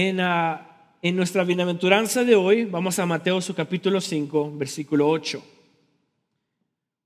En, 0.00 1.16
nuestra 1.16 1.42
bienaventuranza 1.42 2.22
de 2.22 2.36
hoy, 2.36 2.66
vamos 2.66 3.00
a 3.00 3.06
Mateo 3.06 3.40
su 3.40 3.52
capítulo 3.52 4.00
5, 4.00 4.56
versículo 4.56 5.08
8. 5.08 5.44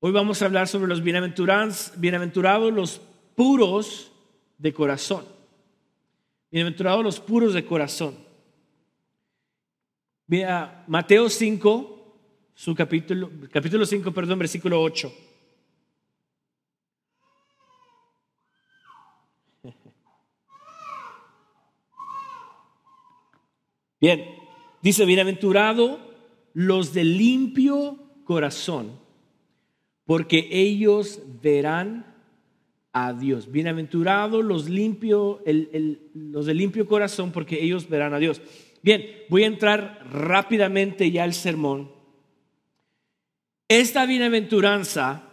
Hoy 0.00 0.12
vamos 0.12 0.42
a 0.42 0.45
hablar 0.45 0.68
sobre 0.68 0.88
los 0.88 1.02
bienaventurados, 1.02 1.94
los 2.70 3.00
puros 3.34 4.12
de 4.58 4.74
corazón. 4.74 5.24
Bienaventurados 6.50 7.02
los 7.02 7.18
puros 7.18 7.54
de 7.54 7.64
corazón. 7.64 8.14
Mateo 10.86 11.30
5, 11.30 12.16
su 12.54 12.74
capítulo, 12.74 13.30
capítulo 13.50 13.86
5, 13.86 14.12
perdón, 14.12 14.38
versículo 14.38 14.82
8. 14.82 15.11
Bien, 24.02 24.24
dice, 24.83 25.05
bienaventurado 25.05 26.01
los 26.55 26.93
de 26.93 27.05
limpio 27.05 27.98
corazón, 28.24 28.98
porque 30.05 30.48
ellos 30.51 31.20
verán 31.41 32.12
a 32.93 33.12
Dios. 33.12 33.52
Bienaventurado 33.52 34.43
los, 34.43 34.69
limpio, 34.69 35.41
los 36.15 36.46
de 36.46 36.55
limpio 36.55 36.88
corazón, 36.88 37.30
porque 37.30 37.62
ellos 37.62 37.88
verán 37.88 38.12
a 38.12 38.19
Dios. 38.19 38.43
Bien, 38.83 39.07
voy 39.29 39.45
a 39.45 39.46
entrar 39.46 40.05
rápidamente 40.10 41.09
ya 41.12 41.23
al 41.23 41.32
sermón. 41.32 41.93
Esta 43.69 44.05
bienaventuranza 44.05 45.29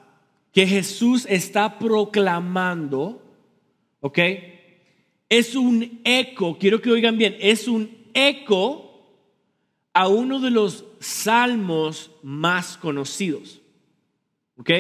que 0.54 0.68
Jesús 0.68 1.26
está 1.27 1.80
proclamando, 1.80 3.20
¿ok? 3.99 4.20
Es 5.27 5.55
un 5.55 6.02
eco, 6.04 6.60
quiero 6.60 6.80
que 6.80 6.91
oigan 6.91 7.18
bien, 7.18 7.36
es 7.40 7.68
un 7.68 7.98
eco 8.13 8.86
a 9.94 10.08
uno 10.08 10.40
de 10.40 10.52
los 10.52 10.85
salmos 10.99 12.12
más 12.24 12.77
conocidos. 12.77 13.62
¿Ok? 14.57 14.71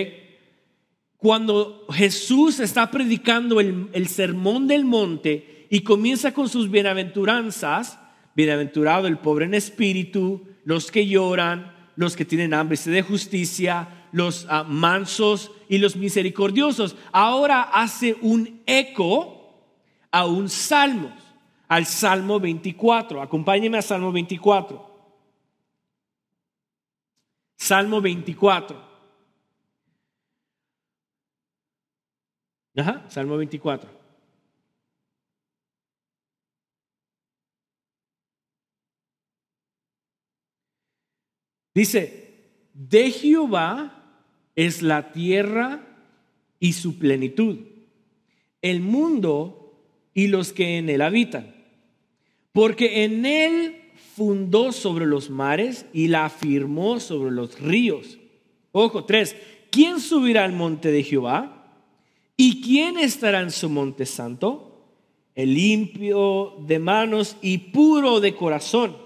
Cuando 1.17 1.85
Jesús 1.91 2.59
está 2.59 2.89
predicando 2.91 3.59
el, 3.59 3.89
el 3.93 4.07
sermón 4.07 4.67
del 4.67 4.85
monte 4.85 5.67
y 5.69 5.81
comienza 5.81 6.33
con 6.33 6.47
sus 6.47 6.71
bienaventuranzas, 6.71 7.99
bienaventurado 8.35 9.07
el 9.07 9.17
pobre 9.17 9.45
en 9.45 9.53
espíritu, 9.53 10.47
los 10.63 10.91
que 10.91 11.07
lloran, 11.07 11.75
los 11.95 12.15
que 12.15 12.25
tienen 12.25 12.53
hambre 12.53 12.77
de 12.77 13.01
justicia, 13.01 14.07
los 14.11 14.47
ah, 14.49 14.63
mansos 14.63 15.51
y 15.67 15.77
los 15.77 15.95
misericordiosos. 15.95 16.95
Ahora 17.11 17.61
hace 17.61 18.15
un 18.21 18.61
eco 18.65 19.65
a 20.11 20.25
un 20.25 20.49
salmo 20.49 21.11
al 21.69 21.85
Salmo 21.85 22.39
24. 22.39 23.21
Acompáñeme 23.21 23.77
a 23.77 23.81
Salmo 23.81 24.11
24. 24.11 24.89
Salmo 27.55 28.01
24. 28.01 28.89
Ajá, 32.75 33.05
Salmo 33.09 33.37
24. 33.37 33.89
Dice, 41.75 42.49
de 42.73 43.11
Jehová 43.11 44.23
es 44.55 44.81
la 44.81 45.11
tierra 45.11 45.85
y 46.59 46.73
su 46.73 46.97
plenitud, 46.97 47.59
el 48.61 48.81
mundo 48.81 49.85
y 50.13 50.27
los 50.27 50.51
que 50.51 50.77
en 50.77 50.89
él 50.89 51.01
habitan 51.01 51.58
porque 52.53 53.03
en 53.03 53.25
él 53.25 53.75
fundó 54.19 54.71
sobre 54.71 55.05
los 55.05 55.29
mares 55.29 55.85
y 55.93 56.07
la 56.07 56.25
afirmó 56.25 56.99
sobre 56.99 57.31
los 57.31 57.59
ríos. 57.59 58.19
Ojo, 58.71 59.05
tres, 59.05 59.35
¿quién 59.71 59.99
subirá 59.99 60.43
al 60.43 60.51
monte 60.51 60.91
de 60.91 61.03
Jehová? 61.03 61.59
¿Y 62.35 62.61
quién 62.61 62.97
estará 62.97 63.41
en 63.41 63.51
su 63.51 63.69
monte 63.69 64.05
santo? 64.05 64.85
El 65.35 65.53
limpio 65.53 66.57
de 66.67 66.79
manos 66.79 67.37
y 67.41 67.57
puro 67.57 68.19
de 68.19 68.35
corazón, 68.35 68.97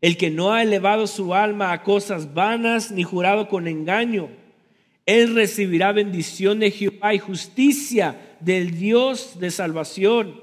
el 0.00 0.16
que 0.16 0.30
no 0.30 0.52
ha 0.52 0.62
elevado 0.62 1.06
su 1.06 1.32
alma 1.32 1.72
a 1.72 1.82
cosas 1.82 2.34
vanas 2.34 2.90
ni 2.90 3.04
jurado 3.04 3.48
con 3.48 3.68
engaño. 3.68 4.30
Él 5.06 5.34
recibirá 5.34 5.92
bendición 5.92 6.58
de 6.58 6.70
Jehová 6.70 7.14
y 7.14 7.18
justicia 7.18 8.36
del 8.40 8.78
Dios 8.78 9.38
de 9.38 9.50
salvación. 9.50 10.40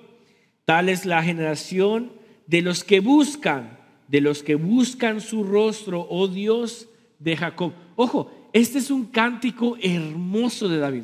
Tal 0.66 0.88
es 0.88 1.06
la 1.06 1.24
generación 1.24 2.21
de 2.48 2.62
los 2.62 2.84
que 2.84 3.00
buscan, 3.00 3.80
de 4.08 4.22
los 4.22 4.44
que 4.44 4.56
buscan 4.56 5.22
su 5.22 5.44
rostro, 5.44 6.06
oh 6.10 6.28
Dios 6.28 6.88
de 7.20 7.38
Jacob. 7.38 7.74
Ojo, 7.96 8.50
este 8.54 8.80
es 8.80 8.92
un 8.92 9.06
cántico 9.06 9.78
hermoso 9.82 10.68
de 10.68 10.78
David. 10.78 11.04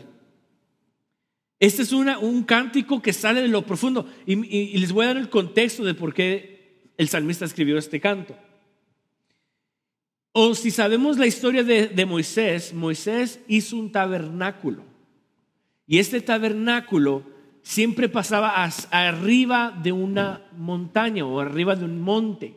Este 1.59 1.81
es 1.81 1.91
un 1.91 2.43
cántico 2.43 3.01
que 3.01 3.13
sale 3.13 3.41
de 3.41 3.47
lo 3.47 3.65
profundo. 3.65 4.07
Y, 4.25 4.77
les 4.77 4.91
voy 4.91 5.05
a 5.05 5.09
dar 5.09 5.17
el 5.17 5.29
contexto 5.29 5.83
de 5.83 5.93
por 5.93 6.13
qué 6.13 6.91
el 6.97 7.07
salmista 7.07 7.45
escribió 7.45 7.77
este 7.77 7.99
canto. 7.99 8.37
O 10.33 10.53
si 10.53 10.69
sabemos 10.69 11.17
la 11.17 11.25
historia 11.25 11.63
de, 11.63 11.87
de 11.87 12.05
Moisés, 12.05 12.73
Moisés 12.73 13.39
hizo 13.47 13.75
un 13.77 13.91
tabernáculo. 13.91 14.83
Y 15.87 15.97
este 15.97 16.21
tabernáculo 16.21 17.23
siempre 17.67 18.07
pasaba 18.07 18.63
arriba 18.91 19.77
de 19.83 19.91
una 19.91 20.41
montaña 20.55 21.25
o 21.25 21.41
arriba 21.41 21.75
de 21.75 21.83
un 21.83 22.01
monte, 22.01 22.53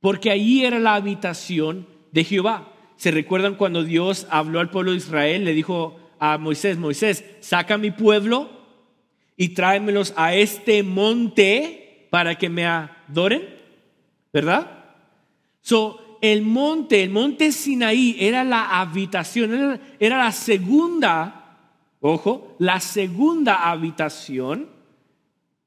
porque 0.00 0.30
allí 0.30 0.64
era 0.64 0.78
la 0.78 0.94
habitación 0.94 1.88
de 2.12 2.22
Jehová. 2.22 2.72
¿Se 2.94 3.10
recuerdan 3.10 3.56
cuando 3.56 3.82
Dios 3.82 4.28
habló 4.30 4.60
al 4.60 4.70
pueblo 4.70 4.92
de 4.92 4.98
Israel? 4.98 5.44
Le 5.44 5.54
dijo 5.54 5.98
a 6.20 6.38
Moisés, 6.38 6.78
Moisés, 6.78 7.24
saca 7.40 7.74
a 7.74 7.78
mi 7.78 7.90
pueblo 7.90 8.48
y 9.36 9.48
tráemelos 9.50 10.14
a 10.16 10.36
este 10.36 10.84
monte 10.84 12.06
para 12.08 12.36
que 12.36 12.48
me 12.48 12.64
adoren, 12.64 13.42
¿verdad? 14.32 14.84
So, 15.62 16.18
el 16.22 16.42
monte, 16.42 17.02
el 17.02 17.10
monte 17.10 17.50
Sinaí 17.50 18.16
era 18.20 18.44
la 18.44 18.80
habitación, 18.80 19.52
era, 19.52 19.80
era 19.98 20.18
la 20.18 20.30
segunda 20.30 21.41
ojo, 22.02 22.54
la 22.58 22.80
segunda 22.80 23.70
habitación 23.70 24.68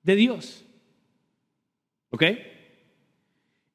de 0.03 0.15
Dios. 0.15 0.65
¿Ok? 2.11 2.23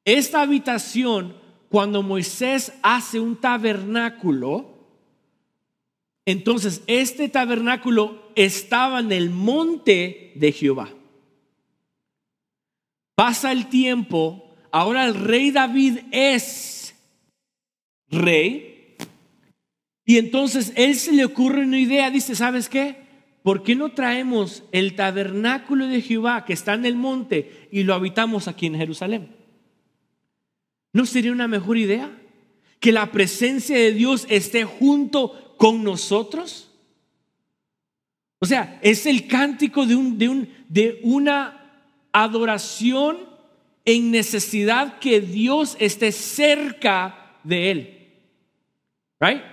Esta 0.05 0.41
habitación, 0.41 1.35
cuando 1.69 2.03
Moisés 2.03 2.73
hace 2.83 3.19
un 3.19 3.35
tabernáculo, 3.35 4.71
entonces 6.25 6.83
este 6.87 7.29
tabernáculo 7.29 8.31
estaba 8.35 8.99
en 8.99 9.11
el 9.11 9.31
monte 9.31 10.31
de 10.35 10.51
Jehová. 10.51 10.89
Pasa 13.15 13.51
el 13.51 13.67
tiempo, 13.67 14.55
ahora 14.71 15.05
el 15.05 15.15
rey 15.15 15.51
David 15.51 15.99
es 16.11 16.95
rey, 18.09 18.70
y 20.05 20.17
entonces 20.17 20.73
él 20.75 20.95
se 20.95 21.11
le 21.11 21.25
ocurre 21.25 21.63
una 21.63 21.79
idea, 21.79 22.09
dice, 22.09 22.35
¿sabes 22.35 22.69
qué? 22.69 22.95
¿Por 23.43 23.63
qué 23.63 23.75
no 23.75 23.91
traemos 23.91 24.63
el 24.71 24.95
tabernáculo 24.95 25.87
de 25.87 26.01
Jehová 26.01 26.45
que 26.45 26.53
está 26.53 26.73
en 26.73 26.85
el 26.85 26.95
monte 26.95 27.67
y 27.71 27.83
lo 27.83 27.93
habitamos 27.93 28.47
aquí 28.47 28.67
en 28.67 28.75
Jerusalén? 28.75 29.35
¿No 30.93 31.05
sería 31.05 31.31
una 31.31 31.47
mejor 31.47 31.77
idea? 31.77 32.11
Que 32.79 32.91
la 32.91 33.11
presencia 33.11 33.77
de 33.77 33.93
Dios 33.93 34.27
esté 34.29 34.65
junto 34.65 35.55
con 35.57 35.83
nosotros. 35.83 36.71
O 38.39 38.45
sea, 38.45 38.79
es 38.81 39.05
el 39.05 39.27
cántico 39.27 39.85
de, 39.85 39.95
un, 39.95 40.17
de, 40.17 40.29
un, 40.29 40.49
de 40.67 40.99
una 41.03 41.83
adoración 42.11 43.17
en 43.85 44.11
necesidad 44.11 44.99
que 44.99 45.21
Dios 45.21 45.77
esté 45.79 46.11
cerca 46.11 47.37
de 47.43 47.71
él. 47.71 47.97
Right? 49.19 49.50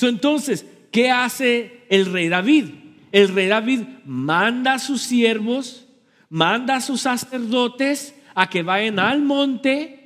Entonces, 0.00 0.66
¿qué 0.90 1.10
hace 1.10 1.84
el 1.88 2.06
rey 2.12 2.28
David? 2.28 2.66
El 3.12 3.34
rey 3.34 3.46
David 3.46 3.80
manda 4.04 4.74
a 4.74 4.78
sus 4.78 5.02
siervos, 5.02 5.86
manda 6.28 6.76
a 6.76 6.80
sus 6.80 7.02
sacerdotes 7.02 8.14
a 8.34 8.48
que 8.48 8.62
vayan 8.62 8.98
al 8.98 9.22
monte 9.22 10.02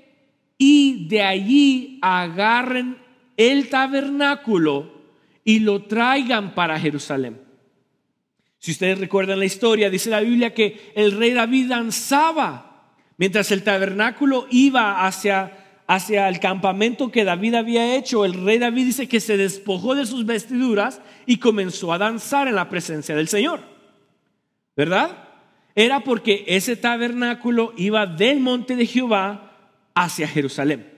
y 0.59 1.07
de 1.09 1.23
allí 1.23 1.99
agarren 2.03 2.99
el 3.37 3.69
tabernáculo 3.69 4.93
y 5.45 5.61
lo 5.61 5.85
traigan 5.85 6.55
para 6.55 6.81
Jerusalén. 6.81 7.41
Si 8.59 8.73
ustedes 8.73 8.99
recuerdan 8.99 9.39
la 9.39 9.45
historia, 9.45 9.91
dice 9.91 10.11
la 10.11 10.21
Biblia 10.21 10.53
que 10.53 10.93
el 10.97 11.13
rey 11.13 11.33
David 11.33 11.69
danzaba 11.69 12.95
mientras 13.17 13.53
el 13.53 13.63
tabernáculo 13.63 14.47
iba 14.51 15.07
hacia 15.07 15.66
hacia 15.87 16.29
el 16.29 16.41
campamento 16.41 17.11
que 17.11 17.25
David 17.25 17.55
había 17.55 17.97
hecho, 17.97 18.25
el 18.25 18.45
rey 18.45 18.59
David 18.59 18.87
dice 18.87 19.09
que 19.09 19.21
se 19.21 19.37
despojó 19.37 19.95
de 19.95 20.07
sus 20.07 20.27
vestiduras 20.27 21.01
y 21.27 21.39
comenzó 21.39 21.93
a 21.93 21.99
danzar 21.99 22.49
en 22.49 22.57
la 22.57 22.69
presencia 22.69 23.15
del 23.15 23.29
Señor. 23.29 23.61
¿Verdad? 24.77 25.27
era 25.77 26.01
porque 26.01 26.43
ese 26.49 26.75
tabernáculo 26.75 27.75
iba 27.77 28.07
del 28.07 28.41
monte 28.41 28.77
de 28.77 28.87
Jehová 28.87 29.53
hacia 29.95 30.27
Jerusalén. 30.27 30.91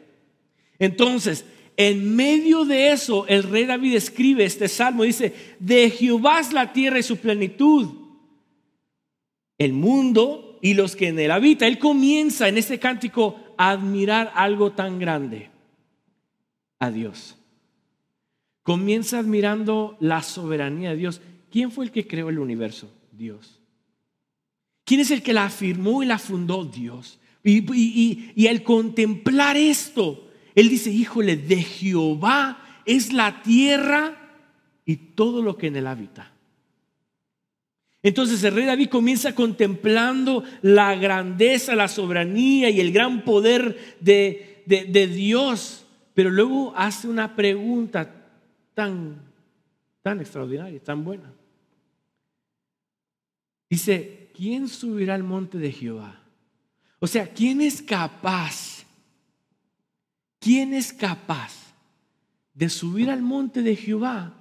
Entonces, 0.79 1.45
en 1.77 2.15
medio 2.15 2.65
de 2.65 2.93
eso, 2.93 3.27
el 3.27 3.43
rey 3.43 3.67
David 3.67 3.97
escribe 3.97 4.45
este 4.45 4.69
salmo, 4.69 5.03
dice, 5.03 5.35
de 5.59 5.91
Jehová 5.91 6.39
es 6.39 6.53
la 6.53 6.73
tierra 6.73 7.01
y 7.01 7.03
su 7.03 7.17
plenitud, 7.17 7.89
el 9.59 9.73
mundo 9.73 10.61
y 10.63 10.75
los 10.75 10.95
que 10.95 11.09
en 11.09 11.19
él 11.19 11.33
habitan. 11.33 11.67
Él 11.67 11.81
comienza 11.81 12.47
en 12.47 12.57
este 12.57 12.79
cántico 12.79 13.48
admirar 13.59 14.33
algo 14.35 14.73
tan 14.73 14.99
grande, 14.99 15.51
a 16.79 16.91
Dios. 16.91 17.37
Comienza 18.63 19.19
admirando 19.19 19.97
la 20.01 20.23
soberanía 20.23 20.91
de 20.91 20.97
Dios. 20.97 21.21
¿Quién 21.51 21.71
fue 21.71 21.85
el 21.85 21.91
que 21.91 22.07
creó 22.07 22.29
el 22.29 22.39
universo? 22.39 22.91
Dios. 23.13 23.61
¿Quién 24.85 25.01
es 25.01 25.11
el 25.11 25.23
que 25.23 25.35
la 25.35 25.47
afirmó 25.47 26.03
y 26.03 26.07
la 26.07 26.19
fundó? 26.19 26.65
Dios. 26.65 27.19
Y, 27.43 28.47
al 28.47 28.63
contemplar 28.63 29.57
esto, 29.57 30.31
él 30.55 30.69
dice, 30.69 30.91
híjole, 30.91 31.37
de 31.37 31.63
Jehová 31.63 32.83
es 32.85 33.13
la 33.13 33.43
tierra 33.43 34.17
y 34.85 34.97
todo 34.97 35.43
lo 35.43 35.57
que 35.57 35.69
en 35.69 35.77
él 35.77 35.87
habita. 35.87 36.33
Entonces 38.09 38.43
el 38.43 38.55
rey 38.55 38.65
David 38.65 38.89
comienza 38.89 39.35
contemplando 39.35 40.43
la 40.63 40.95
grandeza, 40.95 41.77
la 41.77 41.89
soberanía 41.89 42.71
y 42.71 42.81
el 42.81 42.91
gran 42.91 43.23
poder 43.23 43.97
de, 44.01 44.63
de 44.65 45.07
Dios, 45.07 45.85
pero 46.15 46.31
luego 46.31 46.73
hace 46.75 47.07
una 47.07 47.37
pregunta 47.37 48.11
tan, 48.73 49.21
tan 50.01 50.23
extraordinaria, 50.23 50.83
tan 50.83 51.05
buena. 51.05 51.31
Dice, 53.69 54.31
¿quién 54.35 54.69
subirá 54.69 55.15
al 55.15 55.23
monte 55.23 55.59
de 55.59 55.71
Jehová? 55.71 56.19
O 57.01 57.07
sea, 57.07 57.27
¿quién 57.27 57.61
es 57.61 57.83
capaz? 57.83 58.87
¿Quién 60.39 60.73
es 60.73 60.95
capaz 60.95 61.75
de 62.55 62.71
subir 62.71 63.11
al 63.11 63.21
monte 63.21 63.61
de 63.61 63.77
Jehová, 63.77 64.33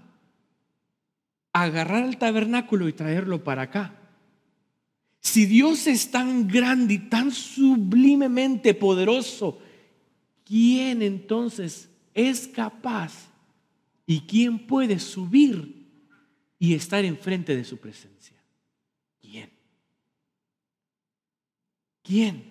agarrar 1.63 2.06
el 2.06 2.18
tabernáculo 2.18 2.88
y 2.88 2.94
traerlo 2.94 3.44
para 3.44 3.63
acá? 3.63 3.95
Si 5.21 5.45
Dios 5.45 5.88
es 5.88 6.12
tan 6.12 6.48
grande 6.48 6.95
y 6.95 7.00
tan 7.00 7.31
sublimemente 7.31 8.74
poderoso, 8.74 9.59
¿quién 10.45 11.01
entonces 11.01 11.89
es 12.13 12.48
capaz 12.48 13.27
¿Y 14.09 14.21
quién 14.21 14.57
puede 14.57 14.98
subir 15.00 15.86
y 16.57 16.74
estar 16.74 17.04
enfrente 17.04 17.56
de 17.56 17.65
su 17.65 17.77
presencia? 17.77 18.38
¿Quién? 19.19 19.50
¿Quién? 22.01 22.44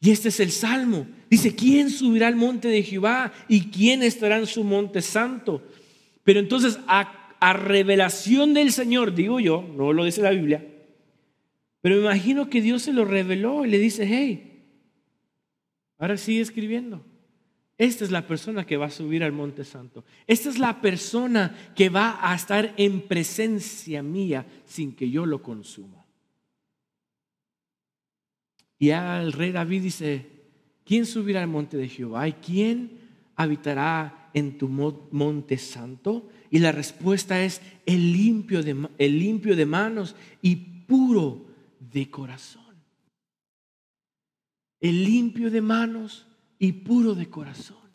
Y 0.00 0.10
este 0.10 0.30
es 0.30 0.40
el 0.40 0.50
salmo. 0.50 1.06
Dice, 1.28 1.54
¿quién 1.54 1.90
subirá 1.90 2.28
al 2.28 2.36
monte 2.36 2.68
de 2.68 2.82
Jehová 2.82 3.30
y 3.46 3.66
quién 3.66 4.02
estará 4.02 4.38
en 4.38 4.46
su 4.46 4.64
monte 4.64 5.02
santo? 5.02 5.62
Pero 6.24 6.40
entonces 6.40 6.78
a, 6.86 7.23
a 7.44 7.52
revelación 7.52 8.54
del 8.54 8.72
Señor, 8.72 9.14
digo 9.14 9.38
yo, 9.38 9.62
no 9.76 9.92
lo 9.92 10.04
dice 10.04 10.22
la 10.22 10.30
Biblia, 10.30 10.66
pero 11.82 11.96
me 11.96 12.00
imagino 12.00 12.48
que 12.48 12.62
Dios 12.62 12.80
se 12.80 12.94
lo 12.94 13.04
reveló 13.04 13.66
y 13.66 13.70
le 13.70 13.78
dice, 13.78 14.06
hey, 14.06 14.62
ahora 15.98 16.16
sigue 16.16 16.40
escribiendo. 16.40 17.04
Esta 17.76 18.02
es 18.02 18.10
la 18.10 18.26
persona 18.26 18.64
que 18.64 18.78
va 18.78 18.86
a 18.86 18.90
subir 18.90 19.22
al 19.22 19.32
monte 19.32 19.62
santo. 19.64 20.06
Esta 20.26 20.48
es 20.48 20.58
la 20.58 20.80
persona 20.80 21.54
que 21.76 21.90
va 21.90 22.18
a 22.22 22.34
estar 22.34 22.72
en 22.78 23.02
presencia 23.02 24.02
mía 24.02 24.46
sin 24.64 24.96
que 24.96 25.10
yo 25.10 25.26
lo 25.26 25.42
consuma. 25.42 26.02
Y 28.78 28.88
el 28.88 29.34
rey 29.34 29.52
David 29.52 29.82
dice, 29.82 30.26
¿quién 30.82 31.04
subirá 31.04 31.42
al 31.42 31.48
monte 31.48 31.76
de 31.76 31.90
Jehová? 31.90 32.26
¿Y 32.26 32.32
quién 32.32 33.00
habitará 33.36 34.30
en 34.32 34.56
tu 34.56 34.66
monte 34.68 35.58
santo? 35.58 36.30
Y 36.54 36.60
la 36.60 36.70
respuesta 36.70 37.42
es 37.42 37.60
el 37.84 38.12
limpio 38.12 38.62
de, 38.62 38.88
el 38.98 39.18
limpio 39.18 39.56
de 39.56 39.66
manos 39.66 40.14
y 40.40 40.54
puro 40.54 41.44
de 41.80 42.08
corazón. 42.08 42.76
El 44.78 45.02
limpio 45.02 45.50
de 45.50 45.60
manos 45.60 46.28
y 46.60 46.70
puro 46.70 47.16
de 47.16 47.28
corazón. 47.28 47.90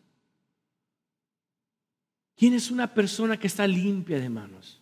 ¿Quién 2.36 2.52
es 2.52 2.70
una 2.70 2.92
persona 2.92 3.38
que 3.38 3.46
está 3.46 3.66
limpia 3.66 4.20
de 4.20 4.28
manos? 4.28 4.78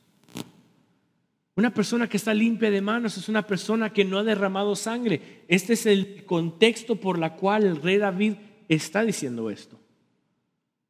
Una 1.55 1.73
persona 1.73 2.09
que 2.09 2.17
está 2.17 2.35
limpia 2.35 2.73
de 2.73 2.81
manos 2.81 3.17
es 3.17 3.29
una 3.29 3.47
persona 3.47 3.93
que 3.93 4.05
no 4.05 4.19
ha 4.19 4.25
derramado 4.25 4.75
sangre. 4.75 5.45
Este 5.47 5.75
es 5.75 5.87
el 5.87 6.25
contexto 6.25 6.97
por 6.97 7.17
la 7.17 7.37
cual 7.37 7.63
el 7.63 7.81
rey 7.81 7.99
David 7.99 8.35
está 8.69 9.05
diciendo 9.05 9.49
esto. 9.51 9.78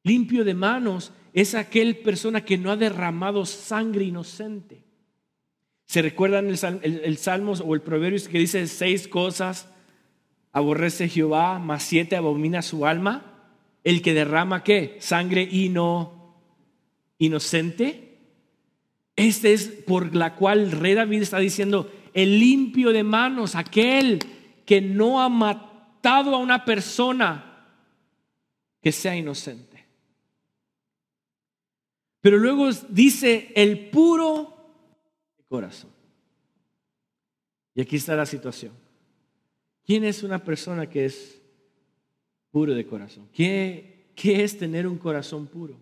Limpio 0.08 0.42
de 0.42 0.54
manos 0.54 1.12
es 1.34 1.54
aquel 1.54 1.98
persona 1.98 2.42
que 2.42 2.56
no 2.56 2.70
ha 2.70 2.76
derramado 2.76 3.44
sangre 3.44 4.04
inocente. 4.04 4.82
¿Se 5.84 6.00
recuerdan 6.00 6.48
el, 6.48 7.00
el, 7.04 7.16
Salmo 7.18 7.52
o 7.52 7.74
el 7.74 7.82
Proverbio 7.82 8.18
que 8.30 8.38
dice 8.38 8.66
seis 8.66 9.06
cosas 9.06 9.68
aborrece 10.52 11.08
Jehová, 11.10 11.58
más 11.58 11.82
siete 11.82 12.16
abomina 12.16 12.62
su 12.62 12.86
alma. 12.86 13.34
El 13.84 14.00
que 14.00 14.14
derrama 14.14 14.64
qué? 14.64 14.96
Sangre 14.98 15.46
inocente. 17.18 18.18
Este 19.14 19.52
es 19.52 19.68
por 19.68 20.14
la 20.14 20.36
cual 20.36 20.60
el 20.60 20.72
rey 20.72 20.94
David 20.94 21.22
está 21.22 21.38
diciendo, 21.38 21.92
el 22.14 22.38
limpio 22.38 22.92
de 22.92 23.02
manos, 23.02 23.54
aquel 23.54 24.20
que 24.64 24.80
no 24.80 25.20
ha 25.20 25.28
matado 25.28 26.34
a 26.34 26.38
una 26.38 26.64
persona 26.64 27.66
que 28.80 28.90
sea 28.90 29.14
inocente. 29.14 29.77
Pero 32.28 32.40
luego 32.40 32.70
dice 32.90 33.50
el 33.54 33.88
puro 33.88 34.54
corazón. 35.48 35.88
Y 37.74 37.80
aquí 37.80 37.96
está 37.96 38.14
la 38.14 38.26
situación. 38.26 38.74
¿Quién 39.82 40.04
es 40.04 40.22
una 40.22 40.44
persona 40.44 40.90
que 40.90 41.06
es 41.06 41.40
puro 42.50 42.74
de 42.74 42.86
corazón? 42.86 43.30
¿Qué, 43.32 44.12
qué 44.14 44.44
es 44.44 44.58
tener 44.58 44.86
un 44.86 44.98
corazón 44.98 45.46
puro? 45.46 45.74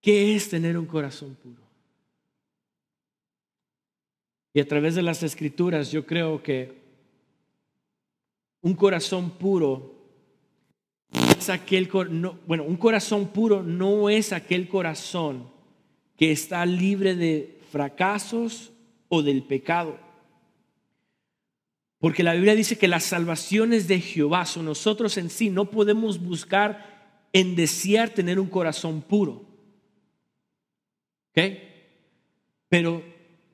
¿Qué 0.00 0.34
es 0.34 0.48
tener 0.48 0.76
un 0.76 0.86
corazón 0.86 1.36
puro? 1.36 1.62
Y 4.52 4.58
a 4.58 4.66
través 4.66 4.96
de 4.96 5.02
las 5.02 5.22
escrituras 5.22 5.92
yo 5.92 6.04
creo 6.04 6.42
que 6.42 6.82
un 8.62 8.74
corazón 8.74 9.30
puro 9.30 9.95
es 11.38 11.48
aquel, 11.50 11.88
bueno, 12.46 12.64
un 12.64 12.76
corazón 12.76 13.28
puro 13.28 13.62
no 13.62 14.08
es 14.10 14.32
aquel 14.32 14.68
corazón 14.68 15.48
que 16.16 16.32
está 16.32 16.64
libre 16.66 17.14
de 17.14 17.58
fracasos 17.70 18.72
o 19.08 19.22
del 19.22 19.42
pecado. 19.42 19.98
Porque 21.98 22.22
la 22.22 22.34
Biblia 22.34 22.54
dice 22.54 22.78
que 22.78 22.88
las 22.88 23.04
salvaciones 23.04 23.88
de 23.88 24.00
Jehová 24.00 24.44
son 24.46 24.66
nosotros 24.66 25.16
en 25.16 25.30
sí. 25.30 25.50
No 25.50 25.70
podemos 25.70 26.22
buscar 26.22 27.28
en 27.32 27.56
desear 27.56 28.10
tener 28.10 28.38
un 28.38 28.48
corazón 28.48 29.02
puro. 29.02 29.44
Pero 32.68 33.02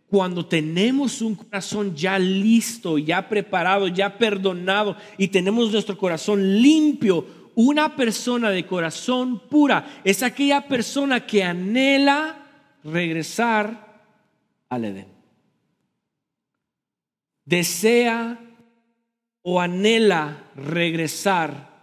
cuando 0.09 0.47
tenemos 0.47 1.23
un 1.23 1.35
corazón 1.35 1.97
ya 1.97 2.19
listo, 2.19 2.99
ya 2.99 3.29
preparado, 3.29 3.89
ya 3.89 4.19
perdonado 4.19 4.97
y 5.19 5.29
tenemos 5.29 5.73
nuestro 5.73 5.97
corazón 5.97 6.61
limpio, 6.61 7.42
una 7.55 7.97
persona 7.97 8.51
de 8.51 8.67
corazón 8.67 9.41
pura 9.49 10.01
es 10.05 10.23
aquella 10.23 10.69
persona 10.69 11.27
que 11.27 11.45
anhela 11.45 12.47
regresar 12.83 14.03
al 14.69 14.85
Edén 14.85 15.13
desea 17.45 18.39
o 19.43 19.61
anhela 19.61 20.51
regresar 20.55 21.83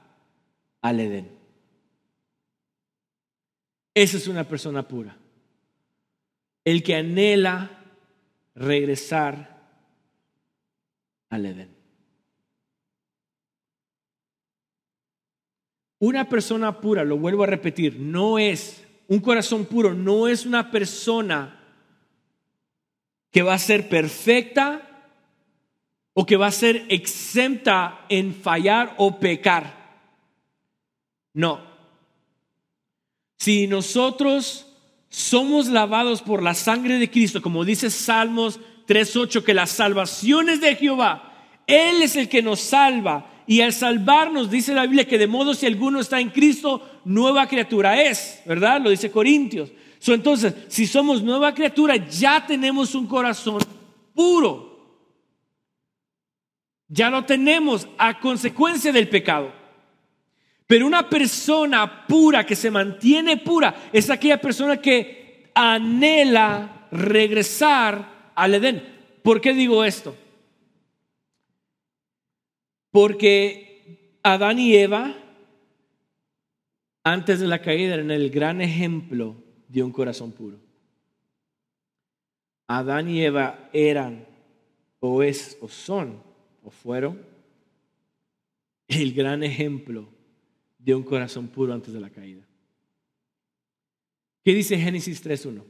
al 0.82 1.00
Edén. 1.00 1.38
Esa 3.94 4.18
es 4.18 4.28
una 4.28 4.48
persona 4.48 4.88
pura. 4.88 5.18
El 6.64 6.84
que 6.84 6.96
anhela 6.96 7.70
regresar 8.56 9.60
al 11.30 11.46
Edén. 11.46 11.79
Una 16.00 16.30
persona 16.30 16.80
pura, 16.80 17.04
lo 17.04 17.18
vuelvo 17.18 17.44
a 17.44 17.48
repetir, 17.48 18.00
no 18.00 18.40
es, 18.40 18.86
un 19.08 19.20
corazón 19.20 19.66
puro 19.66 19.94
no 19.94 20.28
es 20.28 20.46
una 20.46 20.72
persona 20.72 21.60
que 23.32 23.42
va 23.42 23.54
a 23.54 23.60
ser 23.60 23.90
perfecta 23.90 25.10
o 26.14 26.26
que 26.26 26.38
va 26.38 26.48
a 26.48 26.52
ser 26.52 26.86
exenta 26.90 28.06
en 28.10 28.34
fallar 28.34 28.96
o 28.98 29.20
pecar. 29.20 29.78
No. 31.34 31.62
Si 33.38 33.68
nosotros 33.68 34.68
somos 35.10 35.68
lavados 35.68 36.22
por 36.22 36.44
la 36.44 36.54
sangre 36.54 37.00
de 37.00 37.10
Cristo, 37.10 37.42
como 37.42 37.66
dice 37.66 37.90
Salmos 37.90 38.60
3.8 38.88 39.44
que 39.44 39.54
la 39.54 39.66
salvación 39.66 40.50
es 40.50 40.62
de 40.62 40.76
Jehová. 40.76 41.34
Él 41.68 42.02
es 42.02 42.16
el 42.16 42.30
que 42.30 42.42
nos 42.42 42.60
salva. 42.60 43.39
Y 43.50 43.62
al 43.62 43.74
salvarnos, 43.74 44.52
dice 44.52 44.76
la 44.76 44.84
Biblia 44.84 45.08
que 45.08 45.18
de 45.18 45.26
modo 45.26 45.56
si 45.56 45.66
alguno 45.66 46.00
está 46.00 46.20
en 46.20 46.30
Cristo, 46.30 47.02
nueva 47.04 47.48
criatura 47.48 48.00
es, 48.00 48.44
¿verdad? 48.46 48.80
Lo 48.80 48.92
dice 48.92 49.10
Corintios. 49.10 49.72
entonces, 50.06 50.54
si 50.68 50.86
somos 50.86 51.24
nueva 51.24 51.52
criatura, 51.56 51.96
ya 51.96 52.46
tenemos 52.46 52.94
un 52.94 53.08
corazón 53.08 53.58
puro. 54.14 55.02
Ya 56.90 57.10
lo 57.10 57.26
tenemos 57.26 57.88
a 57.98 58.20
consecuencia 58.20 58.92
del 58.92 59.10
pecado. 59.10 59.52
Pero 60.68 60.86
una 60.86 61.10
persona 61.10 62.06
pura 62.06 62.46
que 62.46 62.56
se 62.56 62.70
mantiene 62.70 63.38
pura 63.38 63.90
es 63.92 64.12
aquella 64.12 64.40
persona 64.40 64.78
que 64.78 65.50
anhela 65.56 66.88
regresar 66.92 68.32
al 68.36 68.54
Edén. 68.54 68.84
¿Por 69.24 69.42
qué 69.42 69.56
digo 69.56 69.84
esto? 69.84 70.16
Porque 72.92 74.18
Adán 74.24 74.60
y 74.60 74.76
Eva, 74.76 75.16
antes 77.04 77.40
de 77.40 77.48
la 77.48 77.62
caída, 77.62 77.96
eran 77.96 78.12
el 78.12 78.30
gran 78.30 78.62
ejemplo 78.62 79.36
de 79.68 79.84
un 79.84 79.92
corazón 79.92 80.32
puro. 80.32 80.60
Adán 82.68 83.10
y 83.10 83.24
Eva 83.24 83.70
eran, 83.74 84.28
o 85.00 85.24
es, 85.24 85.58
o 85.62 85.68
son, 85.68 86.22
o 86.64 86.70
fueron, 86.70 87.26
el 88.88 89.14
gran 89.14 89.44
ejemplo 89.44 90.10
de 90.78 90.96
un 90.96 91.04
corazón 91.04 91.48
puro 91.48 91.74
antes 91.74 91.94
de 91.94 92.00
la 92.00 92.10
caída. 92.10 92.46
¿Qué 94.44 94.54
dice 94.54 94.78
Génesis 94.78 95.24
3.1? 95.24 95.64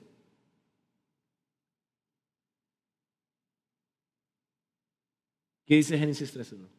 ¿Qué 5.65 5.75
dice 5.75 5.97
Génesis 5.97 6.35
3.1? 6.35 6.78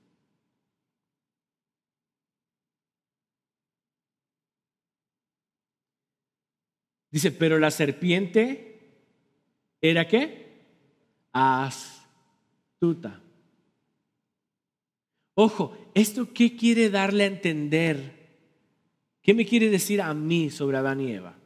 Dice, 7.11 7.33
pero 7.33 7.59
la 7.59 7.71
serpiente 7.71 8.81
era 9.81 10.07
qué? 10.07 10.65
Astuta. 11.33 13.21
Ojo, 15.35 15.77
¿esto 15.95 16.33
qué 16.33 16.57
quiere 16.57 16.91
darle 16.91 17.25
a 17.25 17.29
entender 17.29 18.21
¿Qué 19.23 19.35
me 19.35 19.47
quiere 19.47 19.69
decir 19.69 20.01
a 20.01 20.15
mí 20.15 20.51
sobre 20.51 20.79
Adán 20.79 21.01
y 21.01 21.13
Eva? 21.13 21.37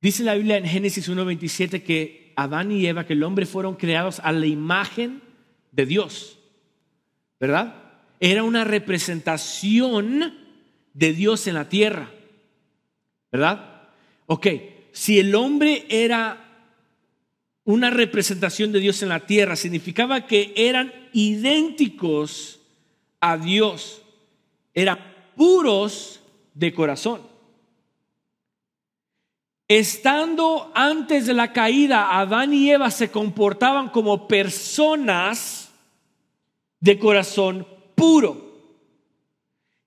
Dice 0.00 0.24
la 0.24 0.34
Biblia 0.34 0.58
en 0.58 0.66
Génesis 0.66 1.08
1.27 1.08 1.82
que 1.82 2.32
Adán 2.36 2.70
y 2.70 2.86
Eva, 2.86 3.06
que 3.06 3.14
el 3.14 3.22
hombre 3.22 3.46
fueron 3.46 3.76
creados 3.76 4.20
a 4.20 4.32
la 4.32 4.46
imagen 4.46 5.22
de 5.72 5.86
Dios, 5.86 6.38
¿verdad? 7.40 7.82
Era 8.20 8.42
una 8.42 8.64
representación 8.64 10.45
de 10.96 11.12
Dios 11.12 11.46
en 11.46 11.54
la 11.54 11.68
tierra, 11.68 12.10
¿verdad? 13.30 13.82
Ok, 14.24 14.46
si 14.92 15.18
el 15.18 15.34
hombre 15.34 15.84
era 15.90 16.42
una 17.64 17.90
representación 17.90 18.72
de 18.72 18.80
Dios 18.80 19.02
en 19.02 19.10
la 19.10 19.26
tierra, 19.26 19.56
significaba 19.56 20.26
que 20.26 20.54
eran 20.56 20.90
idénticos 21.12 22.60
a 23.20 23.36
Dios. 23.36 24.02
Eran 24.72 24.98
puros 25.36 26.22
de 26.54 26.72
corazón. 26.72 27.20
Estando 29.68 30.72
antes 30.74 31.26
de 31.26 31.34
la 31.34 31.52
caída, 31.52 32.18
Adán 32.18 32.54
y 32.54 32.70
Eva 32.70 32.90
se 32.90 33.10
comportaban 33.10 33.90
como 33.90 34.26
personas 34.26 35.70
de 36.80 36.98
corazón 36.98 37.66
puro. 37.94 38.45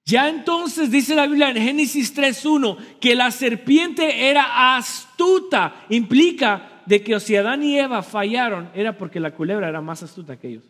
Ya 0.09 0.27
entonces 0.27 0.89
dice 0.89 1.13
la 1.13 1.27
Biblia 1.27 1.51
en 1.51 1.57
Génesis 1.57 2.15
3.1 2.17 2.99
que 2.99 3.13
la 3.13 3.29
serpiente 3.29 4.29
era 4.29 4.75
astuta. 4.75 5.85
Implica 5.89 6.81
de 6.87 7.03
que 7.03 7.19
si 7.19 7.35
Adán 7.35 7.61
y 7.61 7.77
Eva 7.77 8.01
fallaron 8.01 8.71
era 8.73 8.97
porque 8.97 9.19
la 9.19 9.35
culebra 9.35 9.69
era 9.69 9.81
más 9.81 10.01
astuta 10.01 10.39
que 10.39 10.47
ellos. 10.47 10.63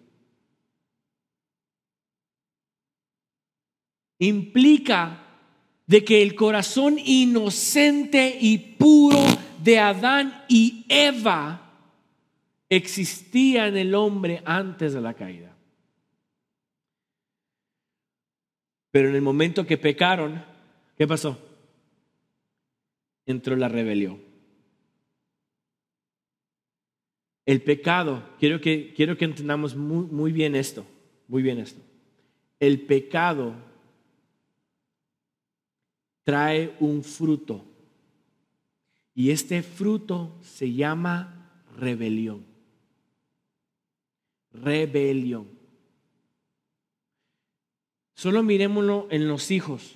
implica 4.20 5.24
de 5.88 6.04
que 6.04 6.22
el 6.22 6.36
corazón 6.36 6.98
inocente 7.04 8.38
y 8.40 8.58
puro 8.58 9.24
de 9.64 9.80
Adán 9.80 10.44
y 10.48 10.86
Eva 10.88 11.72
existía 12.70 13.68
en 13.68 13.78
el 13.78 13.96
hombre 13.96 14.44
antes 14.46 14.94
de 14.94 15.02
la 15.02 15.14
caída. 15.14 15.49
Pero 18.92 19.10
en 19.10 19.16
el 19.16 19.22
momento 19.22 19.66
que 19.66 19.78
pecaron, 19.78 20.44
¿qué 20.98 21.08
pasó? 21.08 21.38
Entró 23.26 23.56
la 23.56 23.68
rebelión. 23.68 24.22
El 27.46 27.62
pecado, 27.62 28.24
quiero 28.40 28.62
que, 28.62 28.94
quiero 28.96 29.18
que 29.18 29.26
entendamos 29.26 29.76
muy, 29.76 30.06
muy 30.06 30.32
bien 30.32 30.56
esto, 30.56 30.86
muy 31.28 31.42
bien 31.42 31.60
esto. 31.60 31.82
El 32.60 32.82
pecado 32.82 33.56
trae 36.24 36.76
un 36.80 37.04
fruto. 37.04 37.66
Y 39.16 39.32
este 39.32 39.64
fruto 39.64 40.38
se 40.42 40.72
llama 40.72 41.64
rebelión. 41.76 42.46
Rebelión. 44.52 45.59
Solo 48.20 48.44
miremoslo 48.44 49.08
en 49.12 49.30
los 49.30 49.50
hijos. 49.50 49.96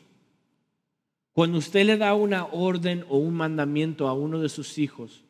Cuando 1.34 1.58
usted 1.58 1.86
le 1.86 1.98
da 1.98 2.14
una 2.14 2.46
orden 2.46 3.04
o 3.10 3.18
un 3.18 3.34
mandamiento 3.34 4.08
a 4.08 4.14
uno 4.14 4.40
de 4.40 4.48
sus 4.48 4.78
hijos 4.78 5.26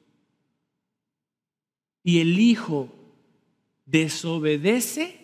y 2.04 2.20
el 2.20 2.38
hijo 2.38 2.94
desobedece, 3.88 5.18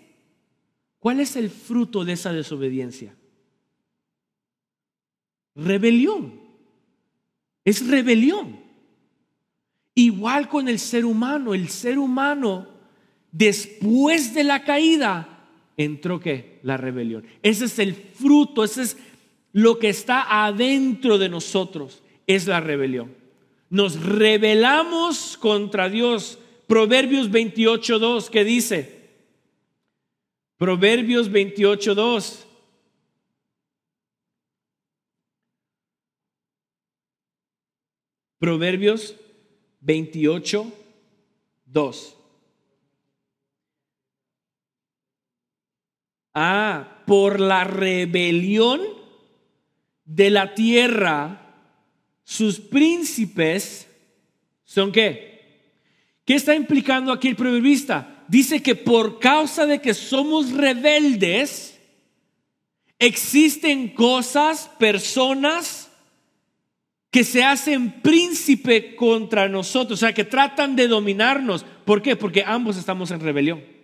¿cuál 0.97 1.19
es 1.19 1.35
el 1.35 1.51
fruto 1.51 2.03
de 2.05 2.13
esa 2.13 2.33
desobediencia? 2.33 3.15
rebelión. 5.53 6.41
Es 7.63 7.87
rebelión. 7.87 8.61
Igual 9.93 10.49
con 10.49 10.67
el 10.69 10.79
ser 10.79 11.05
humano. 11.05 11.53
El 11.53 11.69
ser 11.69 11.99
humano, 11.99 12.67
después 13.31 14.33
de 14.33 14.43
la 14.43 14.63
caída, 14.63 15.45
entró 15.77 16.19
que 16.19 16.48
la 16.63 16.77
rebelión. 16.77 17.25
Ese 17.43 17.65
es 17.65 17.79
el 17.79 17.93
fruto, 17.93 18.63
ese 18.63 18.83
es 18.83 18.97
lo 19.51 19.79
que 19.79 19.89
está 19.89 20.45
adentro 20.45 21.17
de 21.17 21.29
nosotros, 21.29 22.03
es 22.27 22.47
la 22.47 22.59
rebelión. 22.59 23.15
Nos 23.69 24.01
rebelamos 24.03 25.37
contra 25.37 25.89
Dios. 25.89 26.39
Proverbios 26.67 27.31
28.2 27.31 28.29
que 28.29 28.43
dice, 28.43 28.99
Proverbios 30.57 31.31
28.2, 31.31 32.45
Proverbios 38.39 39.15
28, 39.81 40.71
2. 41.65 42.18
Ah, 46.33 47.03
por 47.05 47.39
la 47.39 47.63
rebelión 47.63 48.81
de 50.05 50.29
la 50.29 50.53
tierra, 50.53 51.41
sus 52.23 52.59
príncipes 52.59 53.87
son 54.63 54.91
qué? 54.91 55.29
¿Qué 56.25 56.35
está 56.35 56.53
implicando 56.53 57.11
aquí 57.11 57.27
el 57.27 57.35
proverbista? 57.35 58.23
Dice 58.27 58.61
que 58.61 58.75
por 58.75 59.19
causa 59.19 59.65
de 59.65 59.81
que 59.81 59.95
somos 59.95 60.51
rebeldes, 60.51 61.79
existen 62.99 63.89
cosas, 63.89 64.69
personas, 64.77 65.89
que 67.11 67.23
se 67.23 67.43
hacen 67.43 68.01
príncipe 68.01 68.95
contra 68.95 69.49
nosotros, 69.49 69.97
o 69.97 70.05
sea, 70.05 70.13
que 70.13 70.23
tratan 70.23 70.75
de 70.75 70.87
dominarnos. 70.87 71.65
¿Por 71.85 72.03
qué? 72.03 72.15
Porque 72.15 72.43
ambos 72.45 72.77
estamos 72.77 73.09
en 73.09 73.19
rebelión. 73.19 73.78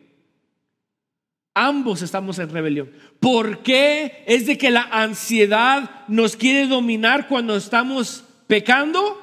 Ambos 1.58 2.02
estamos 2.02 2.38
en 2.40 2.50
rebelión. 2.50 2.92
¿Por 3.22 3.64
qué 3.64 4.26
es 4.28 4.46
de 4.46 4.58
que 4.58 4.70
la 4.70 4.90
ansiedad 4.92 6.06
nos 6.10 6.36
quiere 6.36 6.68
dominar 6.68 7.30
cuando 7.30 7.56
estamos 7.56 8.26
pecando? 8.46 9.22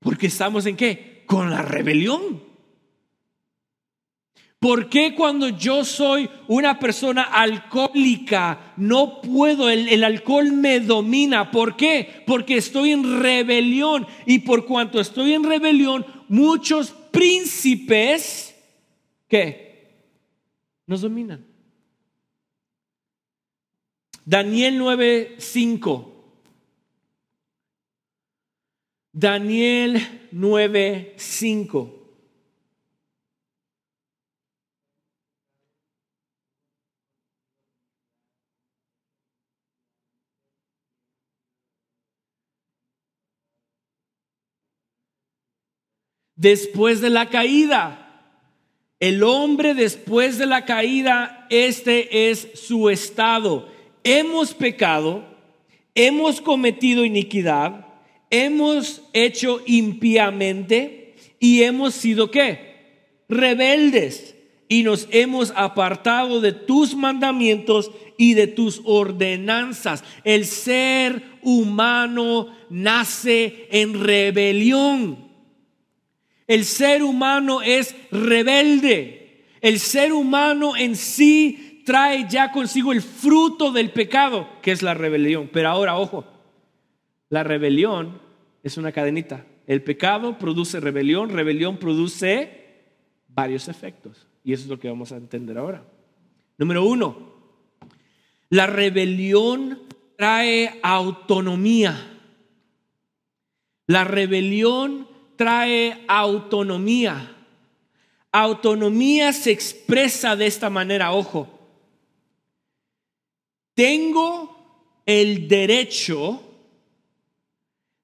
Porque 0.00 0.28
estamos 0.28 0.64
en 0.64 0.78
qué? 0.78 1.24
Con 1.26 1.50
la 1.50 1.60
rebelión. 1.60 2.42
¿Por 4.58 4.88
qué 4.88 5.14
cuando 5.14 5.50
yo 5.50 5.84
soy 5.84 6.30
una 6.48 6.78
persona 6.78 7.24
alcohólica 7.24 8.72
no 8.78 9.20
puedo, 9.20 9.68
el, 9.68 9.90
el, 9.90 10.02
alcohol 10.02 10.52
me 10.52 10.80
domina? 10.80 11.50
¿Por 11.50 11.76
qué? 11.76 12.24
Porque 12.26 12.56
estoy 12.56 12.92
en 12.92 13.20
rebelión 13.20 14.06
y 14.24 14.38
por 14.38 14.64
cuanto 14.64 15.00
estoy 15.00 15.34
en 15.34 15.44
rebelión, 15.44 16.06
muchos 16.28 16.94
príncipes, 17.12 18.56
¿qué? 19.28 19.67
Nos 20.88 21.02
dominan. 21.02 21.44
Daniel 24.24 24.78
9:5. 24.78 26.14
Daniel 29.12 29.98
9:5. 30.32 31.94
Después 46.34 47.02
de 47.02 47.10
la 47.10 47.28
caída, 47.28 48.07
el 49.00 49.22
hombre 49.22 49.74
después 49.74 50.38
de 50.38 50.46
la 50.46 50.64
caída, 50.64 51.46
este 51.50 52.30
es 52.30 52.48
su 52.54 52.90
estado 52.90 53.78
hemos 54.08 54.54
pecado, 54.54 55.24
hemos 55.94 56.40
cometido 56.40 57.04
iniquidad, 57.04 57.86
hemos 58.30 59.02
hecho 59.12 59.60
impíamente 59.66 61.14
y 61.38 61.62
hemos 61.62 61.94
sido 61.94 62.30
qué? 62.30 63.18
Rebeldes 63.28 64.34
y 64.68 64.82
nos 64.82 65.08
hemos 65.10 65.52
apartado 65.54 66.40
de 66.40 66.52
tus 66.52 66.94
mandamientos 66.94 67.90
y 68.16 68.34
de 68.34 68.46
tus 68.46 68.80
ordenanzas. 68.84 70.02
El 70.24 70.46
ser 70.46 71.22
humano 71.42 72.54
nace 72.70 73.68
en 73.70 74.02
rebelión. 74.02 75.27
El 76.48 76.64
ser 76.64 77.02
humano 77.04 77.62
es 77.62 77.94
rebelde. 78.10 79.44
El 79.60 79.78
ser 79.78 80.12
humano 80.12 80.76
en 80.76 80.96
sí 80.96 81.82
trae 81.84 82.26
ya 82.28 82.50
consigo 82.52 82.92
el 82.92 83.02
fruto 83.02 83.70
del 83.70 83.92
pecado, 83.92 84.48
que 84.62 84.72
es 84.72 84.82
la 84.82 84.94
rebelión. 84.94 85.50
Pero 85.52 85.68
ahora, 85.68 85.96
ojo, 85.96 86.24
la 87.28 87.44
rebelión 87.44 88.20
es 88.62 88.76
una 88.76 88.92
cadenita. 88.92 89.44
El 89.66 89.82
pecado 89.82 90.38
produce 90.38 90.80
rebelión, 90.80 91.28
rebelión 91.28 91.76
produce 91.76 92.66
varios 93.28 93.68
efectos. 93.68 94.26
Y 94.42 94.54
eso 94.54 94.64
es 94.64 94.68
lo 94.68 94.78
que 94.78 94.88
vamos 94.88 95.12
a 95.12 95.16
entender 95.16 95.58
ahora. 95.58 95.84
Número 96.56 96.84
uno, 96.84 97.34
la 98.48 98.66
rebelión 98.66 99.80
trae 100.16 100.80
autonomía. 100.82 102.18
La 103.86 104.04
rebelión 104.04 105.07
trae 105.38 106.04
autonomía. 106.06 107.34
Autonomía 108.30 109.32
se 109.32 109.52
expresa 109.52 110.36
de 110.36 110.46
esta 110.46 110.68
manera, 110.68 111.12
ojo 111.12 111.54
tengo 113.78 115.00
el 115.06 115.46
derecho 115.46 116.42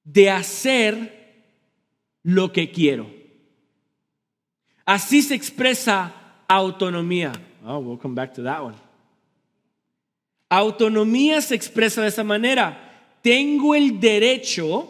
de 0.05 0.31
hacer 0.31 1.51
lo 2.23 2.53
que 2.53 2.71
quiero. 2.71 3.11
Así 4.85 5.21
se 5.21 5.35
expresa 5.35 6.15
autonomía. 6.47 7.33
Oh, 7.67 7.81
we'll 7.81 7.99
come 7.99 8.15
back 8.15 8.35
to 8.35 8.45
that 8.45 8.63
one. 8.63 8.77
Autonomía 10.49 11.41
se 11.41 11.57
expresa 11.57 12.03
de 12.03 12.07
esa 12.07 12.23
manera. 12.23 13.19
Tengo 13.21 13.75
el 13.75 13.99
derecho 13.99 14.89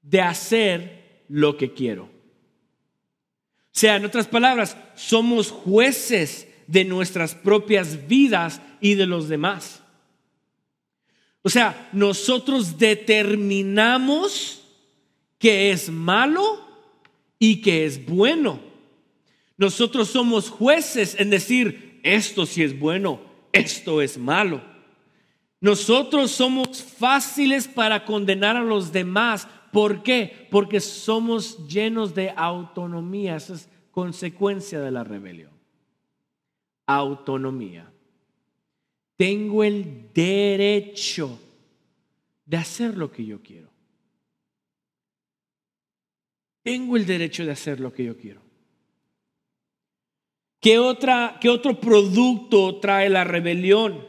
de 0.00 0.22
hacer 0.22 0.97
lo 1.28 1.56
que 1.56 1.72
quiero. 1.72 2.04
O 2.04 3.80
sea, 3.80 3.96
en 3.96 4.04
otras 4.04 4.26
palabras, 4.26 4.76
somos 4.96 5.50
jueces 5.50 6.48
de 6.66 6.84
nuestras 6.84 7.34
propias 7.34 8.08
vidas 8.08 8.60
y 8.80 8.94
de 8.94 9.06
los 9.06 9.28
demás. 9.28 9.82
O 11.42 11.50
sea, 11.50 11.88
nosotros 11.92 12.78
determinamos 12.78 14.64
que 15.38 15.70
es 15.70 15.88
malo 15.88 16.66
y 17.38 17.60
que 17.62 17.86
es 17.86 18.04
bueno. 18.04 18.60
Nosotros 19.56 20.08
somos 20.08 20.50
jueces 20.50 21.16
en 21.18 21.30
decir, 21.30 22.00
esto 22.02 22.46
sí 22.46 22.62
es 22.62 22.78
bueno, 22.78 23.20
esto 23.52 24.02
es 24.02 24.18
malo. 24.18 24.60
Nosotros 25.60 26.30
somos 26.30 26.82
fáciles 26.82 27.66
para 27.66 28.04
condenar 28.04 28.56
a 28.56 28.62
los 28.62 28.92
demás. 28.92 29.48
¿Por 29.72 30.02
qué? 30.02 30.48
Porque 30.50 30.80
somos 30.80 31.66
llenos 31.68 32.14
de 32.14 32.30
autonomía. 32.30 33.36
Esa 33.36 33.54
es 33.54 33.68
consecuencia 33.90 34.80
de 34.80 34.90
la 34.90 35.04
rebelión 35.04 35.58
autonomía. 36.88 37.92
Tengo 39.16 39.62
el 39.62 40.10
derecho 40.12 41.38
de 42.46 42.56
hacer 42.56 42.96
lo 42.96 43.12
que 43.12 43.24
yo 43.24 43.42
quiero. 43.42 43.68
Tengo 46.62 46.96
el 46.96 47.06
derecho 47.06 47.44
de 47.44 47.52
hacer 47.52 47.78
lo 47.78 47.92
que 47.92 48.04
yo 48.04 48.16
quiero. 48.16 48.40
¿Qué, 50.60 50.78
otra, 50.78 51.38
qué 51.40 51.50
otro 51.50 51.78
producto 51.78 52.80
trae 52.80 53.10
la 53.10 53.24
rebelión? 53.24 54.06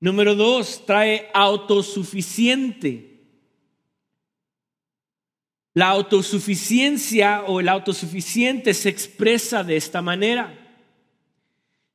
Número 0.00 0.34
dos, 0.34 0.84
trae 0.84 1.30
autosuficiente. 1.32 3.13
La 5.74 5.88
autosuficiencia 5.90 7.44
o 7.46 7.60
el 7.60 7.68
autosuficiente 7.68 8.72
se 8.72 8.88
expresa 8.88 9.62
de 9.62 9.76
esta 9.76 10.00
manera 10.00 10.64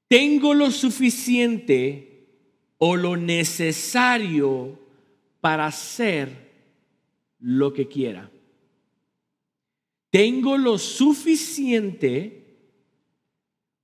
tengo 0.10 0.56
lo 0.56 0.72
suficiente 0.72 2.26
o 2.80 2.98
lo 2.98 3.16
necesario 3.16 4.80
para 5.40 5.68
hacer 5.68 6.50
lo 7.40 7.72
que 7.72 7.88
quiera. 7.88 8.30
Tengo 10.10 10.58
lo 10.58 10.80
suficiente 10.80 12.58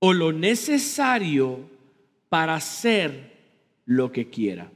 o 0.00 0.12
lo 0.12 0.32
necesario 0.32 1.70
para 2.28 2.56
hacer 2.56 3.32
lo 3.84 4.10
que 4.10 4.28
quiera. 4.28 4.72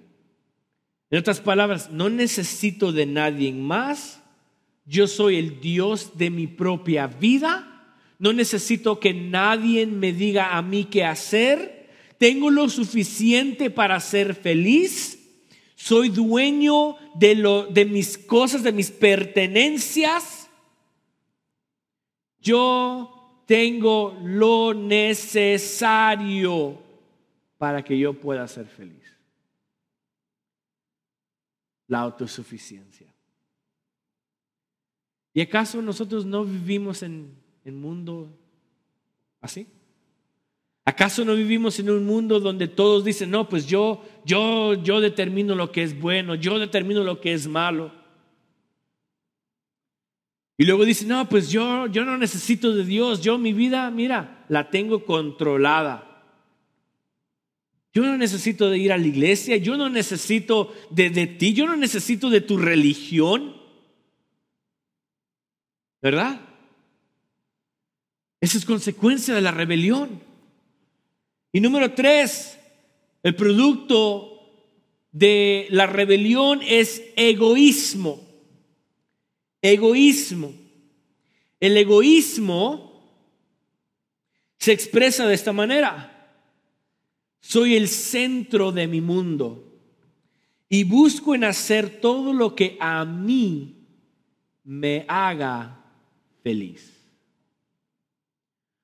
En 1.11 1.19
otras 1.19 1.41
palabras, 1.41 1.91
no 1.91 2.09
necesito 2.09 2.93
de 2.93 3.07
nadie 3.07 3.53
más. 3.53 4.20
Yo 4.91 5.07
soy 5.07 5.37
el 5.37 5.61
Dios 5.61 6.19
de 6.19 6.29
mi 6.29 6.47
propia 6.47 7.07
vida 7.07 7.71
no 8.21 8.33
necesito 8.35 9.01
que 9.01 9.13
nadie 9.15 9.87
me 9.87 10.13
diga 10.13 10.55
a 10.55 10.61
mí 10.61 10.85
qué 10.85 11.07
hacer. 11.07 11.89
Tengo 12.19 12.51
lo 12.51 12.69
suficiente 12.69 13.71
para 13.71 13.99
ser 13.99 14.35
feliz. 14.35 15.19
Soy 15.75 16.11
dueño 16.11 16.97
de, 17.15 17.35
lo, 17.35 17.65
de 17.65 17.87
mis 17.87 18.19
cosas, 18.19 18.63
de 18.63 18.73
mis 18.73 18.91
pertenencias. 18.91 20.51
Yo 22.43 23.43
tengo 23.47 24.19
lo 24.23 24.75
necesario 24.75 25.79
para 27.57 27.83
que 27.83 27.99
yo 27.99 28.13
pueda 28.13 28.47
ser 28.47 28.67
feliz. 28.67 29.17
La 31.87 32.01
autosuficiencia. 32.01 33.10
¿Y 35.33 35.41
acaso 35.41 35.81
nosotros 35.81 36.27
no 36.27 36.45
vivimos 36.45 37.03
en 37.03 37.35
el 37.65 37.75
mundo 37.75 38.37
así? 39.41 39.67
¿Acaso 40.85 41.25
no 41.25 41.35
vivimos 41.35 41.79
en 41.79 41.91
un 41.91 42.05
mundo 42.05 42.41
donde 42.41 42.67
todos 42.67 43.05
dicen, 43.05 43.31
no, 43.31 43.49
pues 43.49 43.67
yo, 43.67 44.03
yo, 44.25 44.75
yo 44.75 45.01
determino 45.01 45.55
lo 45.55 45.71
que 45.71 45.83
es 45.83 45.99
bueno, 45.99 46.35
yo 46.35 46.59
determino 46.59 47.05
lo 47.05 47.21
que 47.21 47.33
es 47.33 47.47
malo? 47.47 47.93
Y 50.57 50.65
luego 50.65 50.85
dicen, 50.85 51.09
no, 51.09 51.29
pues 51.29 51.51
yo, 51.51 51.87
yo 51.87 52.05
no 52.05 52.19
necesito 52.19 52.75
de 52.75 52.85
Dios, 52.85 53.23
yo 53.23 53.39
mi 53.39 53.53
vida, 53.53 53.91
mira, 53.91 54.45
la 54.49 54.69
tengo 54.69 55.05
controlada. 55.05 56.25
Yo 57.93 58.03
no 58.03 58.17
necesito 58.17 58.69
de 58.69 58.79
ir 58.79 58.93
a 58.93 58.99
la 58.99 59.07
iglesia, 59.07 59.57
yo 59.57 59.77
no 59.77 59.89
necesito 59.89 60.75
de, 60.91 61.11
de 61.11 61.27
ti, 61.27 61.55
yo 61.55 61.67
no 61.67 61.77
necesito 61.77 62.31
de 62.31 62.41
tu 62.41 62.57
religión. 62.57 63.60
¿Verdad? 66.03 66.41
Esa 68.41 68.59
es 68.59 68.65
consecuencia 68.65 69.35
de 69.35 69.41
la 69.41 69.51
rebelión. 69.51 70.23
Y 71.53 71.61
número 71.61 71.93
tres, 71.93 72.59
el 73.23 73.35
producto 73.35 74.31
de 75.13 75.67
la 75.71 75.87
rebelión 75.87 76.61
es 76.63 77.03
egoísmo. 77.17 78.27
Egoísmo. 79.61 80.55
El 81.59 81.77
egoísmo 81.77 82.91
se 84.57 84.73
expresa 84.73 85.27
de 85.27 85.35
esta 85.35 85.53
manera. 85.53 86.17
Soy 87.41 87.77
el 87.77 87.89
centro 87.89 88.73
de 88.73 88.87
mi 88.87 89.01
mundo 89.01 89.71
y 90.69 90.85
busco 90.85 91.35
en 91.35 91.45
hacer 91.45 92.01
todo 92.01 92.33
lo 92.33 92.55
que 92.55 92.77
a 92.81 93.05
mí 93.05 93.75
me 94.65 95.05
haga 95.09 95.80
feliz. 96.43 96.97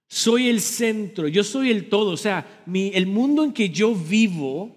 Soy 0.09 0.49
el 0.49 0.61
centro, 0.61 1.29
yo 1.29 1.43
soy 1.43 1.71
el 1.71 1.89
todo, 1.89 2.13
o 2.13 2.17
sea, 2.17 2.63
el 2.73 3.07
mundo 3.07 3.45
en 3.45 3.53
que 3.53 3.71
yo 3.71 3.95
vivo 3.95 4.75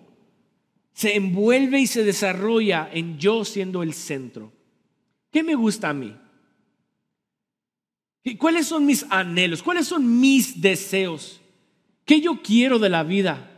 se 0.93 1.15
envuelve 1.15 1.79
y 1.79 1.87
se 1.87 2.03
desarrolla 2.03 2.89
en 2.91 3.17
yo 3.17 3.45
siendo 3.45 3.83
el 3.83 3.93
centro. 3.93 4.51
¿Qué 5.31 5.43
me 5.43 5.55
gusta 5.55 5.89
a 5.89 5.93
mí? 5.93 6.15
¿Cuáles 8.37 8.67
son 8.67 8.85
mis 8.85 9.05
anhelos? 9.09 9.63
¿Cuáles 9.63 9.87
son 9.87 10.19
mis 10.19 10.59
deseos? 10.59 11.39
¿Qué 12.05 12.19
yo 12.19 12.41
quiero 12.41 12.79
de 12.79 12.89
la 12.89 13.03
vida? 13.03 13.49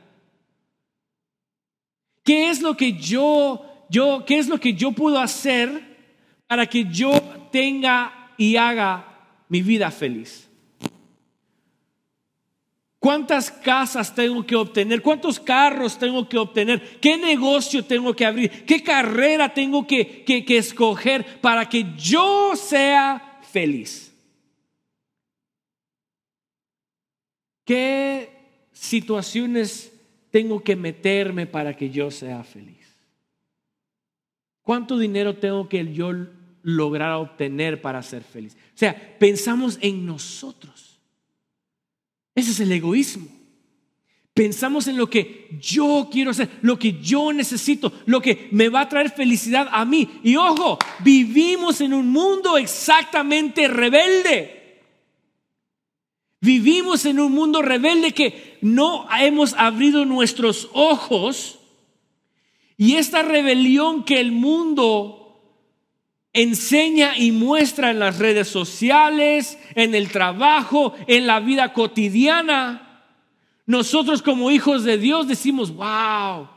¿Qué 2.24 2.50
es 2.50 2.62
lo 2.62 2.78
que 2.78 2.94
yo, 2.94 3.86
yo, 3.90 4.24
qué 4.26 4.38
es 4.38 4.48
lo 4.48 4.60
que 4.60 4.74
yo 4.74 4.92
puedo 4.92 5.20
hacer 5.20 5.98
para 6.48 6.68
que 6.68 6.86
yo 6.92 7.12
tenga 7.52 8.34
y 8.38 8.56
haga 8.56 9.11
mi 9.52 9.62
vida 9.62 9.92
feliz? 9.92 10.50
¿Cuántas 13.00 13.52
casas 13.52 14.16
tengo 14.16 14.46
que 14.46 14.56
obtener? 14.56 15.02
¿Cuántos 15.02 15.42
carros 15.42 16.00
tengo 16.00 16.30
que 16.30 16.38
obtener? 16.38 17.00
¿Qué 17.02 17.18
negocio 17.18 17.84
tengo 17.84 18.16
que 18.16 18.26
abrir? 18.26 18.64
¿Qué 18.64 18.82
carrera 18.82 19.54
tengo 19.54 19.86
que, 19.86 20.24
que, 20.24 20.46
que 20.46 20.58
escoger 20.58 21.42
para 21.42 21.68
que 21.68 21.86
yo 21.98 22.56
sea 22.56 23.42
feliz? 23.52 24.16
¿Qué 27.66 28.30
situaciones 28.72 29.92
tengo 30.30 30.64
que 30.64 30.78
meterme 30.78 31.46
para 31.46 31.76
que 31.76 31.90
yo 31.90 32.10
sea 32.10 32.42
feliz? 32.46 32.96
¿Cuánto 34.62 34.98
dinero 34.98 35.36
tengo 35.36 35.68
que 35.68 35.92
yo 35.92 36.14
lograr 36.64 37.16
obtener 37.16 37.82
para 37.82 38.02
ser 38.02 38.24
feliz? 38.24 38.56
Sea, 38.82 39.16
pensamos 39.20 39.78
en 39.80 40.08
nosotros. 40.08 41.00
Ese 42.34 42.50
es 42.50 42.60
el 42.62 42.72
egoísmo. 42.72 43.28
Pensamos 44.34 44.88
en 44.88 44.98
lo 44.98 45.08
que 45.08 45.56
yo 45.62 46.10
quiero 46.12 46.32
hacer, 46.32 46.50
lo 46.64 46.80
que 46.80 47.00
yo 47.00 47.32
necesito, 47.32 47.94
lo 48.08 48.24
que 48.24 48.48
me 48.50 48.70
va 48.70 48.82
a 48.82 48.90
traer 48.90 49.12
felicidad 49.12 49.70
a 49.72 49.86
mí. 49.86 50.10
Y 50.24 50.36
ojo, 50.36 50.80
vivimos 51.04 51.80
en 51.82 51.94
un 51.94 52.10
mundo 52.10 52.58
exactamente 52.58 53.68
rebelde. 53.68 54.80
Vivimos 56.40 57.06
en 57.06 57.20
un 57.20 57.34
mundo 57.34 57.62
rebelde 57.62 58.14
que 58.14 58.58
no 58.62 59.08
hemos 59.20 59.54
abrido 59.54 60.06
nuestros 60.06 60.70
ojos 60.74 61.60
y 62.78 62.96
esta 62.96 63.22
rebelión 63.22 64.06
que 64.06 64.20
el 64.20 64.32
mundo 64.32 65.21
enseña 66.34 67.18
y 67.18 67.32
muestra 67.32 67.92
en 67.92 68.00
las 68.00 68.18
redes 68.18 68.48
sociales, 68.48 69.58
en 69.76 69.96
el 69.96 70.10
trabajo, 70.10 70.96
en 71.08 71.28
la 71.28 71.40
vida 71.40 71.74
cotidiana, 71.74 72.92
nosotros 73.66 74.22
como 74.22 74.52
hijos 74.52 74.84
de 74.84 74.98
Dios 74.98 75.28
decimos, 75.28 75.74
wow, 75.74 76.48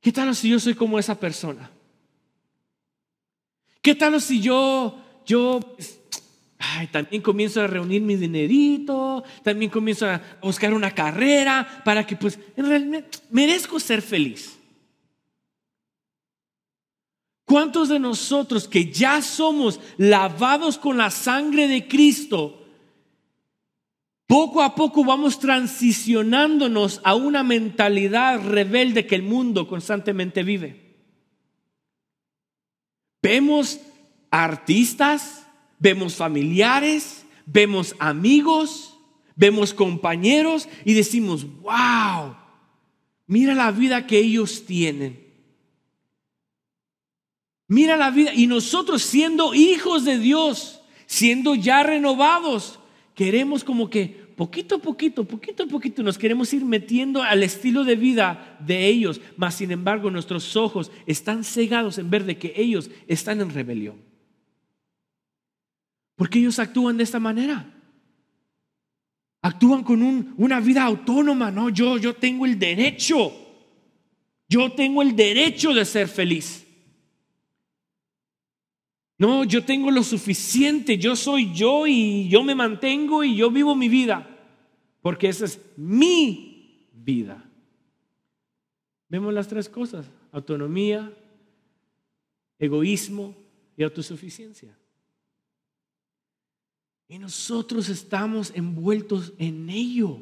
¿qué 0.00 0.10
tal 0.10 0.34
si 0.34 0.48
yo 0.48 0.58
soy 0.58 0.74
como 0.74 0.98
esa 0.98 1.18
persona? 1.18 1.70
¿Qué 3.80 3.94
tal 3.94 4.20
si 4.20 4.40
yo, 4.40 4.98
yo 5.26 5.60
pues, 5.76 6.00
también 6.90 7.22
comienzo 7.22 7.60
a 7.60 7.66
reunir 7.66 8.02
mi 8.02 8.16
dinerito, 8.16 9.22
también 9.42 9.70
comienzo 9.70 10.06
a 10.06 10.20
buscar 10.40 10.72
una 10.72 10.92
carrera 10.92 11.82
para 11.84 12.06
que 12.06 12.16
pues 12.16 12.38
en 12.56 12.66
realidad 12.66 13.04
merezco 13.30 13.78
ser 13.78 14.02
feliz. 14.02 14.58
¿Cuántos 17.52 17.90
de 17.90 17.98
nosotros 17.98 18.66
que 18.66 18.90
ya 18.90 19.20
somos 19.20 19.78
lavados 19.98 20.78
con 20.78 20.96
la 20.96 21.10
sangre 21.10 21.68
de 21.68 21.86
Cristo, 21.86 22.66
poco 24.26 24.62
a 24.62 24.74
poco 24.74 25.04
vamos 25.04 25.38
transicionándonos 25.38 27.02
a 27.04 27.14
una 27.14 27.42
mentalidad 27.42 28.40
rebelde 28.40 29.06
que 29.06 29.16
el 29.16 29.22
mundo 29.22 29.68
constantemente 29.68 30.42
vive? 30.42 30.96
Vemos 33.20 33.80
artistas, 34.30 35.46
vemos 35.78 36.14
familiares, 36.14 37.26
vemos 37.44 37.94
amigos, 37.98 38.98
vemos 39.36 39.74
compañeros 39.74 40.70
y 40.86 40.94
decimos, 40.94 41.44
wow, 41.60 42.34
mira 43.26 43.54
la 43.54 43.72
vida 43.72 44.06
que 44.06 44.16
ellos 44.16 44.64
tienen. 44.64 45.21
Mira 47.72 47.96
la 47.96 48.10
vida. 48.10 48.34
Y 48.34 48.46
nosotros 48.46 49.02
siendo 49.02 49.54
hijos 49.54 50.04
de 50.04 50.18
Dios, 50.18 50.82
siendo 51.06 51.54
ya 51.54 51.82
renovados, 51.82 52.78
queremos 53.14 53.64
como 53.64 53.88
que 53.88 54.08
poquito 54.36 54.74
a 54.74 54.78
poquito, 54.78 55.24
poquito 55.24 55.62
a 55.62 55.66
poquito 55.66 56.02
nos 56.02 56.18
queremos 56.18 56.52
ir 56.52 56.66
metiendo 56.66 57.22
al 57.22 57.42
estilo 57.42 57.82
de 57.84 57.96
vida 57.96 58.58
de 58.60 58.88
ellos, 58.88 59.22
mas 59.38 59.54
sin 59.54 59.70
embargo 59.70 60.10
nuestros 60.10 60.54
ojos 60.54 60.92
están 61.06 61.44
cegados 61.44 61.96
en 61.96 62.10
ver 62.10 62.24
de 62.24 62.36
que 62.36 62.52
ellos 62.56 62.90
están 63.08 63.40
en 63.40 63.48
rebelión. 63.48 63.96
Porque 66.16 66.40
ellos 66.40 66.58
actúan 66.58 66.98
de 66.98 67.04
esta 67.04 67.20
manera. 67.20 67.72
Actúan 69.40 69.82
con 69.82 70.34
una 70.36 70.60
vida 70.60 70.82
autónoma, 70.82 71.50
no, 71.50 71.70
yo, 71.70 71.96
yo 71.96 72.12
tengo 72.16 72.44
el 72.44 72.58
derecho, 72.58 73.32
yo 74.46 74.72
tengo 74.72 75.00
el 75.00 75.16
derecho 75.16 75.72
de 75.72 75.86
ser 75.86 76.06
feliz. 76.06 76.61
No, 79.22 79.44
yo 79.44 79.64
tengo 79.64 79.92
lo 79.92 80.02
suficiente, 80.02 80.98
yo 80.98 81.14
soy 81.14 81.54
yo 81.54 81.86
y 81.86 82.28
yo 82.28 82.42
me 82.42 82.56
mantengo 82.56 83.22
y 83.22 83.36
yo 83.36 83.52
vivo 83.52 83.76
mi 83.76 83.88
vida, 83.88 84.28
porque 85.00 85.28
esa 85.28 85.44
es 85.44 85.60
mi 85.76 86.88
vida. 86.92 87.48
Vemos 89.08 89.32
las 89.32 89.46
tres 89.46 89.68
cosas, 89.68 90.10
autonomía, 90.32 91.16
egoísmo 92.58 93.36
y 93.76 93.84
autosuficiencia. 93.84 94.76
Y 97.06 97.16
nosotros 97.16 97.90
estamos 97.90 98.50
envueltos 98.56 99.34
en 99.38 99.70
ello. 99.70 100.18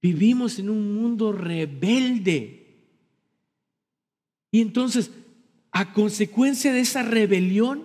Vivimos 0.00 0.60
en 0.60 0.70
un 0.70 0.94
mundo 0.94 1.32
rebelde. 1.32 2.60
Y 4.52 4.60
entonces, 4.60 5.10
a 5.72 5.92
consecuencia 5.92 6.72
de 6.72 6.80
esa 6.80 7.02
rebelión, 7.02 7.84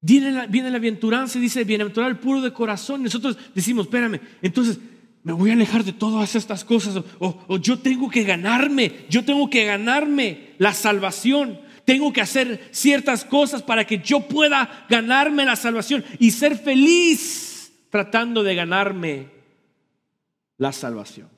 viene 0.00 0.30
la, 0.32 0.46
viene 0.46 0.70
la 0.70 0.78
bienaventuranza 0.78 1.38
y 1.38 1.42
dice, 1.42 1.64
bienaventurado 1.64 2.10
el 2.10 2.18
puro 2.18 2.40
de 2.40 2.52
corazón. 2.52 3.00
Y 3.00 3.04
nosotros 3.04 3.38
decimos, 3.54 3.86
espérame, 3.86 4.20
entonces 4.42 4.78
me 5.22 5.32
voy 5.32 5.50
a 5.50 5.54
alejar 5.54 5.84
de 5.84 5.92
todas 5.92 6.34
estas 6.34 6.64
cosas. 6.64 7.02
o 7.18 7.56
yo 7.58 7.78
tengo 7.78 8.10
que 8.10 8.24
ganarme, 8.24 9.06
yo 9.08 9.24
tengo 9.24 9.48
que 9.48 9.64
ganarme 9.64 10.54
la 10.58 10.74
salvación 10.74 11.58
tengo 11.84 12.12
que 12.12 12.20
hacer 12.20 12.68
ciertas 12.70 13.24
cosas 13.24 13.62
para 13.62 13.86
que 13.86 13.98
yo 13.98 14.20
pueda 14.20 14.86
ganarme 14.88 15.44
la 15.44 15.56
salvación 15.56 16.04
y 16.18 16.30
ser 16.30 16.56
feliz 16.56 17.72
tratando 17.90 18.42
de 18.42 18.54
ganarme 18.54 19.28
la 20.56 20.72
salvación. 20.72 21.28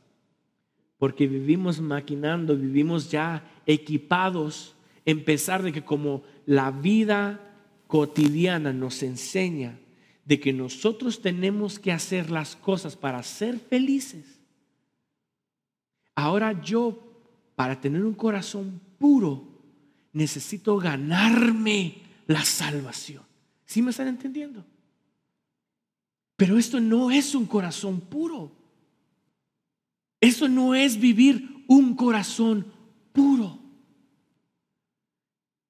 Porque 0.98 1.26
vivimos 1.26 1.80
maquinando, 1.80 2.56
vivimos 2.56 3.10
ya 3.10 3.44
equipados, 3.66 4.74
en 5.04 5.24
pesar 5.24 5.62
de 5.62 5.72
que 5.72 5.84
como 5.84 6.22
la 6.46 6.70
vida 6.70 7.40
cotidiana 7.86 8.72
nos 8.72 9.02
enseña 9.02 9.78
de 10.24 10.40
que 10.40 10.52
nosotros 10.52 11.22
tenemos 11.22 11.78
que 11.78 11.92
hacer 11.92 12.30
las 12.30 12.56
cosas 12.56 12.96
para 12.96 13.22
ser 13.22 13.60
felices. 13.60 14.40
Ahora 16.16 16.60
yo, 16.62 16.98
para 17.54 17.80
tener 17.80 18.04
un 18.04 18.14
corazón 18.14 18.80
puro, 18.98 19.46
necesito 20.12 20.78
ganarme 20.78 22.02
la 22.26 22.44
salvación. 22.44 23.22
¿Sí 23.66 23.82
me 23.82 23.90
están 23.90 24.08
entendiendo? 24.08 24.64
Pero 26.36 26.58
esto 26.58 26.80
no 26.80 27.10
es 27.10 27.34
un 27.34 27.46
corazón 27.46 28.00
puro. 28.00 28.50
Esto 30.20 30.48
no 30.48 30.74
es 30.74 30.98
vivir 30.98 31.64
un 31.68 31.94
corazón 31.94 32.72
puro. 33.12 33.58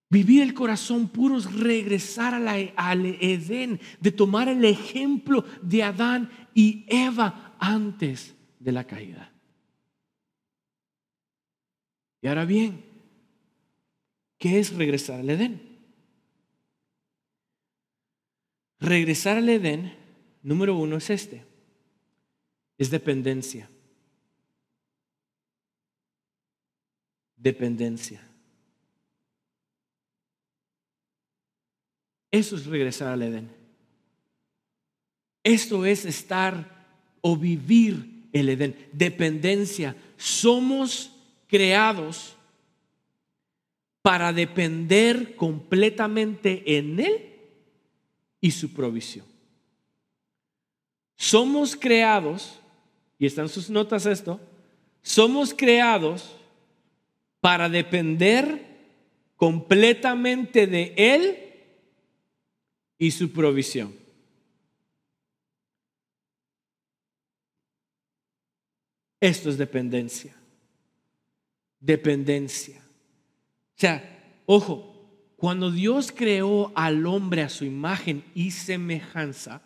Vivir 0.08 0.42
el 0.42 0.54
corazón 0.54 1.08
puro 1.08 1.38
es 1.38 1.52
regresar 1.52 2.34
al 2.34 3.06
Edén, 3.06 3.80
de 4.00 4.12
tomar 4.12 4.48
el 4.48 4.64
ejemplo 4.64 5.44
de 5.62 5.82
Adán 5.82 6.30
y 6.54 6.84
Eva 6.88 7.56
antes 7.58 8.34
de 8.60 8.72
la 8.72 8.84
caída. 8.84 9.32
Y 12.22 12.28
ahora 12.28 12.44
bien, 12.44 12.86
¿Qué 14.38 14.58
es 14.58 14.74
regresar 14.74 15.20
al 15.20 15.30
Edén? 15.30 15.62
Regresar 18.78 19.38
al 19.38 19.48
Edén 19.48 19.96
número 20.42 20.76
uno 20.76 20.96
es 20.96 21.10
este, 21.10 21.44
es 22.76 22.90
dependencia. 22.90 23.70
Dependencia. 27.36 28.22
Eso 32.30 32.56
es 32.56 32.66
regresar 32.66 33.08
al 33.08 33.22
Edén. 33.22 33.50
Esto 35.42 35.86
es 35.86 36.04
estar 36.04 36.86
o 37.20 37.36
vivir 37.36 38.28
el 38.32 38.48
Edén. 38.48 38.88
Dependencia. 38.92 39.96
Somos 40.16 41.12
creados 41.46 42.36
para 44.02 44.32
depender 44.32 45.34
completamente 45.36 46.76
en 46.78 47.00
Él 47.00 47.36
y 48.40 48.50
su 48.50 48.72
provisión. 48.72 49.26
Somos 51.16 51.74
creados, 51.74 52.60
y 53.18 53.26
están 53.26 53.48
sus 53.48 53.70
notas 53.70 54.06
esto, 54.06 54.38
somos 55.02 55.54
creados 55.54 56.36
para 57.46 57.68
depender 57.68 58.66
completamente 59.36 60.66
de 60.66 60.92
Él 60.96 61.38
y 62.98 63.12
su 63.12 63.30
provisión. 63.30 63.94
Esto 69.20 69.48
es 69.48 69.56
dependencia. 69.56 70.34
Dependencia. 71.78 72.80
O 72.80 73.78
sea, 73.78 74.42
ojo, 74.46 75.08
cuando 75.36 75.70
Dios 75.70 76.10
creó 76.10 76.72
al 76.74 77.06
hombre 77.06 77.42
a 77.42 77.48
su 77.48 77.64
imagen 77.64 78.24
y 78.34 78.50
semejanza, 78.50 79.62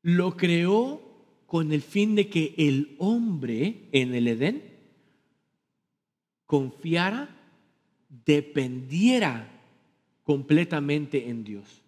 lo 0.00 0.36
creó 0.36 1.02
con 1.46 1.72
el 1.72 1.82
fin 1.82 2.14
de 2.14 2.28
que 2.28 2.54
el 2.56 2.94
hombre 3.00 3.88
en 3.90 4.14
el 4.14 4.28
Edén 4.28 4.73
confiara, 6.46 7.28
dependiera 8.24 9.50
completamente 10.22 11.28
en 11.28 11.44
Dios. 11.44 11.84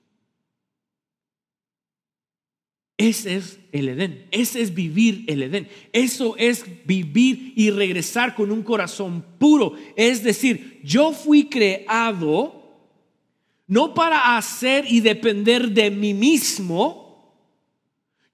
Ese 2.99 3.37
es 3.37 3.61
el 3.73 3.91
Edén, 3.91 4.27
ese 4.31 4.63
es 4.63 4.75
vivir 4.75 5.25
el 5.27 5.43
Edén, 5.43 5.69
eso 5.93 6.35
es 6.39 6.65
vivir 6.87 7.53
y 7.55 7.71
regresar 7.71 8.35
con 8.35 8.51
un 8.51 8.63
corazón 8.63 9.23
puro. 9.39 9.75
Es 9.97 10.23
decir, 10.23 10.81
yo 10.83 11.13
fui 11.13 11.45
creado 11.45 12.57
no 13.67 13.93
para 13.93 14.37
hacer 14.37 14.87
y 14.89 15.01
depender 15.01 15.71
de 15.71 15.91
mí 15.91 16.15
mismo, 16.15 17.35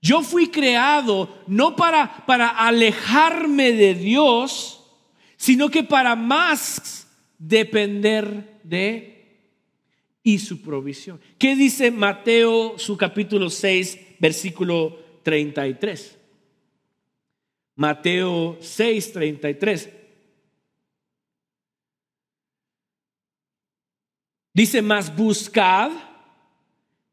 yo 0.01 0.23
fui 0.23 0.49
creado 0.49 1.43
no 1.47 1.75
para, 1.75 2.25
para 2.27 2.49
alejarme 2.49 3.73
de 3.73 3.95
Dios, 3.95 4.82
sino 5.43 5.69
que 5.69 5.83
para 5.83 6.15
más 6.15 7.05
depender 7.37 8.61
de 8.63 9.49
y 10.23 10.39
su 10.39 10.63
provisión. 10.63 11.21
¿Qué 11.37 11.57
dice 11.57 11.91
Mateo 11.91 12.79
su 12.79 12.97
capítulo 12.97 13.51
6? 13.51 13.99
versículo 14.21 15.01
33. 15.25 16.17
Mateo 17.75 18.57
6, 18.61 19.13
33. 19.15 19.91
Dice, 24.55 24.81
más 24.81 25.17
buscad 25.17 25.91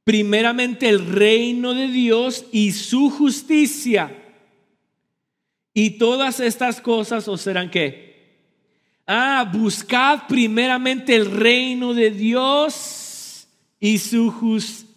primeramente 0.04 0.88
el 0.88 1.04
reino 1.04 1.74
de 1.74 1.88
Dios 1.88 2.46
y 2.52 2.74
su 2.74 3.10
justicia. 3.10 4.16
Y 5.74 5.98
todas 5.98 6.40
estas 6.40 6.80
cosas 6.80 7.28
os 7.28 7.42
serán 7.42 7.72
que. 7.72 8.09
Ah, 9.12 9.50
buscad 9.52 10.28
primeramente 10.28 11.16
el 11.16 11.32
reino 11.32 11.96
de 11.96 12.12
Dios 12.12 13.48
y 13.80 13.98
su 13.98 14.30
justicia 14.30 14.90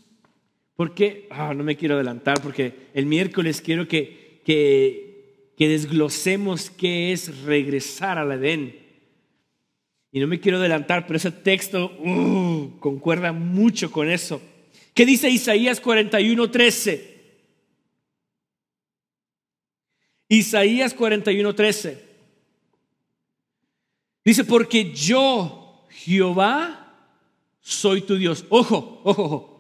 porque, 0.83 1.29
ah, 1.31 1.55
no 1.55 1.63
me 1.63 1.77
quiero 1.77 1.95
adelantar, 1.95 2.43
porque 2.43 2.89
el 2.93 3.07
miércoles 3.07 3.61
quiero 3.61 3.87
que, 3.87 4.41
que, 4.45 5.53
que 5.57 5.69
desglosemos 5.69 6.71
qué 6.71 7.13
es 7.13 7.43
regresar 7.43 8.19
al 8.19 8.33
Edén. 8.33 8.81
Y 10.11 10.21
no 10.21 10.27
me 10.27 10.41
quiero 10.41 10.59
adelantar, 10.59 11.07
pero 11.07 11.19
ese 11.19 11.31
texto 11.31 11.93
uh, 12.01 12.79
concuerda 12.81 13.33
mucho 13.33 13.93
con 13.93 14.11
eso. 14.11 14.43
¿Qué 14.93 15.07
dice 15.07 15.31
Isaías 15.31 15.81
41, 15.81 16.51
13? 16.51 17.23
Isaías 20.29 20.95
41, 20.95 21.55
13. 21.55 22.12
Dice, 24.25 24.45
porque 24.45 24.93
yo, 24.93 25.85
Jehová, 25.91 26.95
soy 27.61 28.03
tu 28.03 28.17
Dios. 28.17 28.45
Ojo, 28.49 29.01
ojo, 29.05 29.23
ojo. 29.25 29.53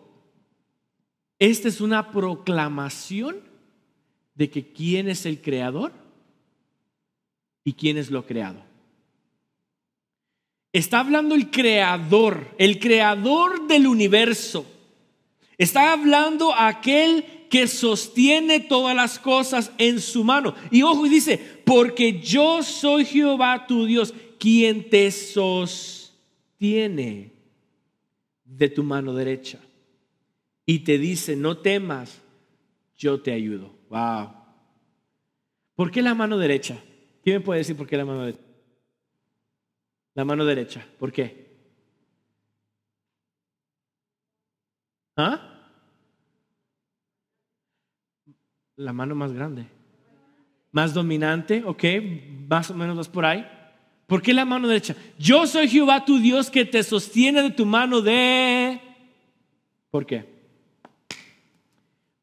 Esta 1.38 1.68
es 1.68 1.80
una 1.80 2.12
proclamación 2.12 3.40
de 4.34 4.50
que 4.50 4.72
quién 4.72 5.08
es 5.08 5.26
el 5.26 5.40
creador 5.40 5.92
y 7.64 7.72
quién 7.72 7.96
es 7.96 8.10
lo 8.10 8.24
creado. 8.24 8.62
Está 10.72 11.00
hablando 11.00 11.34
el 11.34 11.50
creador, 11.50 12.54
el 12.58 12.78
creador 12.78 13.66
del 13.66 13.86
universo. 13.86 14.64
Está 15.58 15.92
hablando 15.92 16.54
aquel 16.54 17.24
que 17.50 17.66
sostiene 17.66 18.60
todas 18.60 18.96
las 18.96 19.18
cosas 19.18 19.70
en 19.76 20.00
su 20.00 20.24
mano. 20.24 20.54
Y 20.70 20.82
ojo, 20.82 21.04
y 21.04 21.10
dice, 21.10 21.36
porque 21.64 22.20
yo 22.20 22.62
soy 22.62 23.04
Jehová 23.04 23.66
tu 23.66 23.84
Dios, 23.84 24.14
quien 24.42 24.90
te 24.90 25.08
sostiene 25.12 26.12
de 28.44 28.68
tu 28.68 28.82
mano 28.82 29.14
derecha 29.14 29.60
y 30.66 30.80
te 30.80 30.98
dice, 30.98 31.36
no 31.36 31.58
temas, 31.58 32.20
yo 32.96 33.22
te 33.22 33.32
ayudo. 33.32 33.72
Wow. 33.88 34.34
¿Por 35.76 35.92
qué 35.92 36.02
la 36.02 36.16
mano 36.16 36.38
derecha? 36.38 36.82
¿Quién 37.22 37.36
me 37.36 37.40
puede 37.40 37.58
decir 37.58 37.76
por 37.76 37.86
qué 37.86 37.96
la 37.96 38.04
mano 38.04 38.22
derecha? 38.22 38.42
La 40.14 40.24
mano 40.24 40.44
derecha, 40.44 40.84
¿por 40.98 41.12
qué? 41.12 41.46
¿Ah? 45.16 45.70
La 48.74 48.92
mano 48.92 49.14
más 49.14 49.32
grande. 49.32 49.68
Más 50.72 50.92
dominante, 50.92 51.62
ok, 51.64 51.84
más 52.48 52.72
o 52.72 52.74
menos 52.74 52.96
vas 52.96 53.08
por 53.08 53.24
ahí. 53.24 53.46
¿Por 54.12 54.20
qué 54.20 54.34
la 54.34 54.44
mano 54.44 54.68
derecha? 54.68 54.94
Yo 55.18 55.46
soy 55.46 55.68
Jehová 55.68 56.04
tu 56.04 56.18
Dios 56.18 56.50
que 56.50 56.66
te 56.66 56.82
sostiene 56.82 57.40
de 57.40 57.50
tu 57.50 57.64
mano 57.64 58.02
de... 58.02 58.78
¿Por 59.90 60.04
qué? 60.04 60.26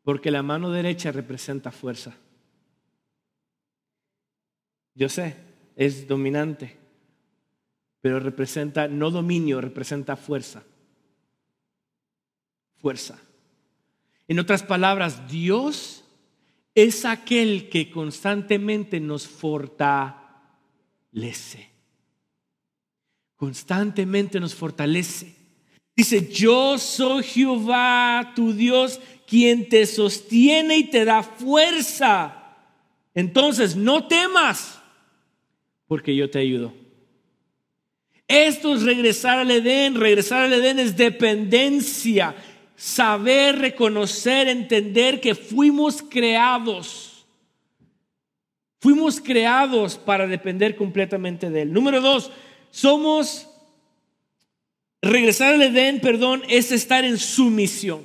Porque 0.04 0.30
la 0.30 0.44
mano 0.44 0.70
derecha 0.70 1.12
representa 1.12 1.72
fuerza. 1.72 2.16
Yo 4.94 5.10
sé, 5.10 5.36
es 5.76 6.08
dominante, 6.08 6.78
pero 8.02 8.20
representa, 8.20 8.88
no 8.88 9.10
dominio, 9.10 9.60
representa 9.60 10.16
fuerza. 10.16 10.62
Fuerza. 12.76 13.20
En 14.28 14.38
otras 14.38 14.62
palabras, 14.62 15.28
Dios 15.28 16.06
es 16.76 17.04
aquel 17.04 17.68
que 17.68 17.90
constantemente 17.90 19.00
nos 19.00 19.28
fortalece. 19.28 20.30
Constantemente 23.40 24.38
nos 24.38 24.54
fortalece. 24.54 25.34
Dice, 25.96 26.30
yo 26.30 26.78
soy 26.78 27.24
Jehová, 27.24 28.34
tu 28.36 28.52
Dios, 28.52 29.00
quien 29.26 29.70
te 29.70 29.86
sostiene 29.86 30.78
y 30.78 30.84
te 30.84 31.06
da 31.06 31.24
fuerza. 31.24 32.36
Entonces, 33.16 33.78
no 33.78 34.08
temas, 34.08 34.82
porque 35.88 36.14
yo 36.14 36.30
te 36.30 36.40
ayudo. 36.40 36.74
Esto 38.28 38.76
es 38.76 38.84
regresar 38.84 39.40
al 39.40 39.50
Edén. 39.50 39.96
Regresar 39.96 40.44
al 40.44 40.54
Edén 40.54 40.78
es 40.78 40.98
dependencia. 40.98 42.36
Saber, 42.76 43.58
reconocer, 43.58 44.50
entender 44.50 45.22
que 45.22 45.34
fuimos 45.34 46.02
creados. 46.02 47.26
Fuimos 48.82 49.22
creados 49.22 49.98
para 49.98 50.28
depender 50.28 50.76
completamente 50.76 51.50
de 51.50 51.62
Él. 51.62 51.72
Número 51.72 52.02
dos, 52.02 52.32
somos 52.72 53.50
Regresar 55.02 55.54
al 55.54 55.62
Edén, 55.62 56.02
perdón, 56.02 56.44
es 56.50 56.72
estar 56.72 57.06
en 57.06 57.18
sumisión. 57.18 58.04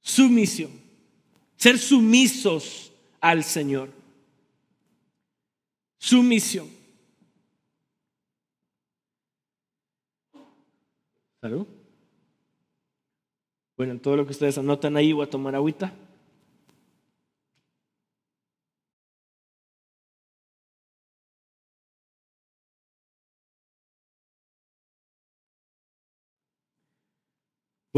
Sumisión. 0.00 0.70
Ser 1.56 1.78
sumisos 1.78 2.92
al 3.20 3.44
Señor. 3.44 3.90
Sumisión. 5.98 6.68
¿Salud? 11.40 11.66
Bueno, 13.76 13.92
en 13.92 14.00
todo 14.00 14.16
lo 14.16 14.26
que 14.26 14.32
ustedes 14.32 14.58
anotan 14.58 14.96
ahí, 14.96 15.12
voy 15.12 15.24
a 15.24 15.30
tomar 15.30 15.54
agüita. 15.54 15.92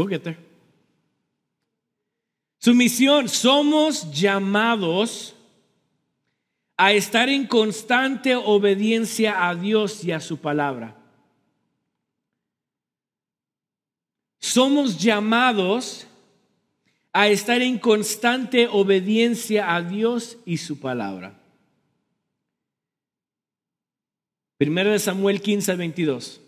There. 0.07 0.37
Su 2.59 2.73
misión, 2.73 3.27
somos 3.29 4.11
llamados 4.11 5.35
a 6.77 6.93
estar 6.93 7.27
en 7.29 7.47
constante 7.47 8.35
obediencia 8.35 9.47
a 9.47 9.55
Dios 9.55 10.03
y 10.03 10.11
a 10.11 10.19
su 10.19 10.37
palabra. 10.37 10.95
Somos 14.39 14.97
llamados 14.97 16.07
a 17.11 17.27
estar 17.27 17.61
en 17.61 17.77
constante 17.79 18.67
obediencia 18.67 19.75
a 19.75 19.81
Dios 19.81 20.37
y 20.45 20.57
su 20.57 20.79
palabra. 20.79 21.37
Primero 24.57 24.91
de 24.91 24.99
Samuel 24.99 25.41
15 25.41 25.75
22. 25.75 26.41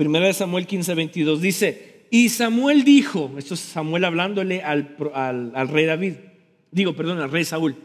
Primera 0.00 0.28
de 0.28 0.32
Samuel 0.32 0.66
15, 0.66 0.94
22 0.94 1.42
dice, 1.42 2.06
y 2.10 2.30
Samuel 2.30 2.84
dijo, 2.84 3.32
esto 3.36 3.52
es 3.52 3.60
Samuel 3.60 4.06
hablándole 4.06 4.62
al, 4.62 4.96
al, 5.12 5.68
rey 5.68 5.84
David, 5.84 6.14
digo, 6.70 6.96
perdón, 6.96 7.20
al 7.20 7.30
rey 7.30 7.44
Saúl. 7.44 7.76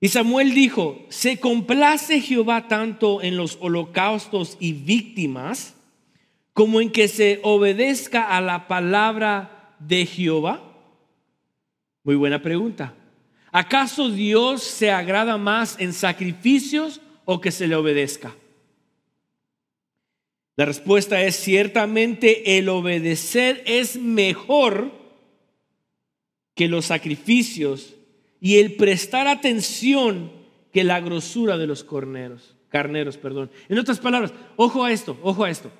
Y 0.00 0.10
Samuel 0.10 0.54
dijo, 0.54 1.04
¿se 1.08 1.40
complace 1.40 2.20
Jehová 2.20 2.68
tanto 2.68 3.20
en 3.20 3.36
los 3.36 3.58
holocaustos 3.60 4.56
y 4.60 4.74
víctimas 4.74 5.74
como 6.52 6.80
en 6.80 6.92
que 6.92 7.08
se 7.08 7.40
obedezca 7.42 8.36
a 8.36 8.40
la 8.40 8.68
palabra 8.68 9.74
de 9.80 10.06
Jehová? 10.06 10.62
Muy 12.04 12.14
buena 12.14 12.40
pregunta. 12.40 12.94
¿Acaso 13.50 14.08
Dios 14.08 14.62
se 14.62 14.92
agrada 14.92 15.36
más 15.36 15.80
en 15.80 15.94
sacrificios 15.94 17.00
o 17.24 17.40
que 17.40 17.50
se 17.50 17.66
le 17.66 17.74
obedezca? 17.74 18.36
La 20.58 20.64
respuesta 20.64 21.22
es 21.22 21.36
ciertamente 21.36 22.58
el 22.58 22.68
obedecer 22.68 23.62
es 23.64 23.94
mejor 23.94 24.90
que 26.56 26.66
los 26.66 26.86
sacrificios 26.86 27.94
y 28.40 28.58
el 28.58 28.74
prestar 28.74 29.28
atención 29.28 30.32
que 30.72 30.82
la 30.82 30.98
grosura 30.98 31.58
de 31.58 31.68
los 31.68 31.84
corneros, 31.84 32.56
carneros, 32.70 33.16
perdón. 33.16 33.52
En 33.68 33.78
otras 33.78 34.00
palabras, 34.00 34.34
ojo 34.56 34.84
a 34.84 34.90
esto, 34.90 35.16
ojo 35.22 35.44
a 35.44 35.50
esto. 35.50 35.70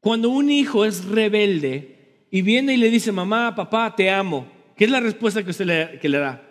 Cuando 0.00 0.30
un 0.30 0.48
hijo 0.48 0.86
es 0.86 1.04
rebelde 1.04 2.24
y 2.30 2.40
viene 2.40 2.72
y 2.72 2.78
le 2.78 2.88
dice, 2.88 3.12
mamá, 3.12 3.54
papá, 3.54 3.94
te 3.94 4.08
amo, 4.08 4.50
¿qué 4.78 4.86
es 4.86 4.90
la 4.90 5.00
respuesta 5.00 5.44
que 5.44 5.50
usted 5.50 6.00
que 6.00 6.08
le 6.08 6.16
da? 6.16 6.42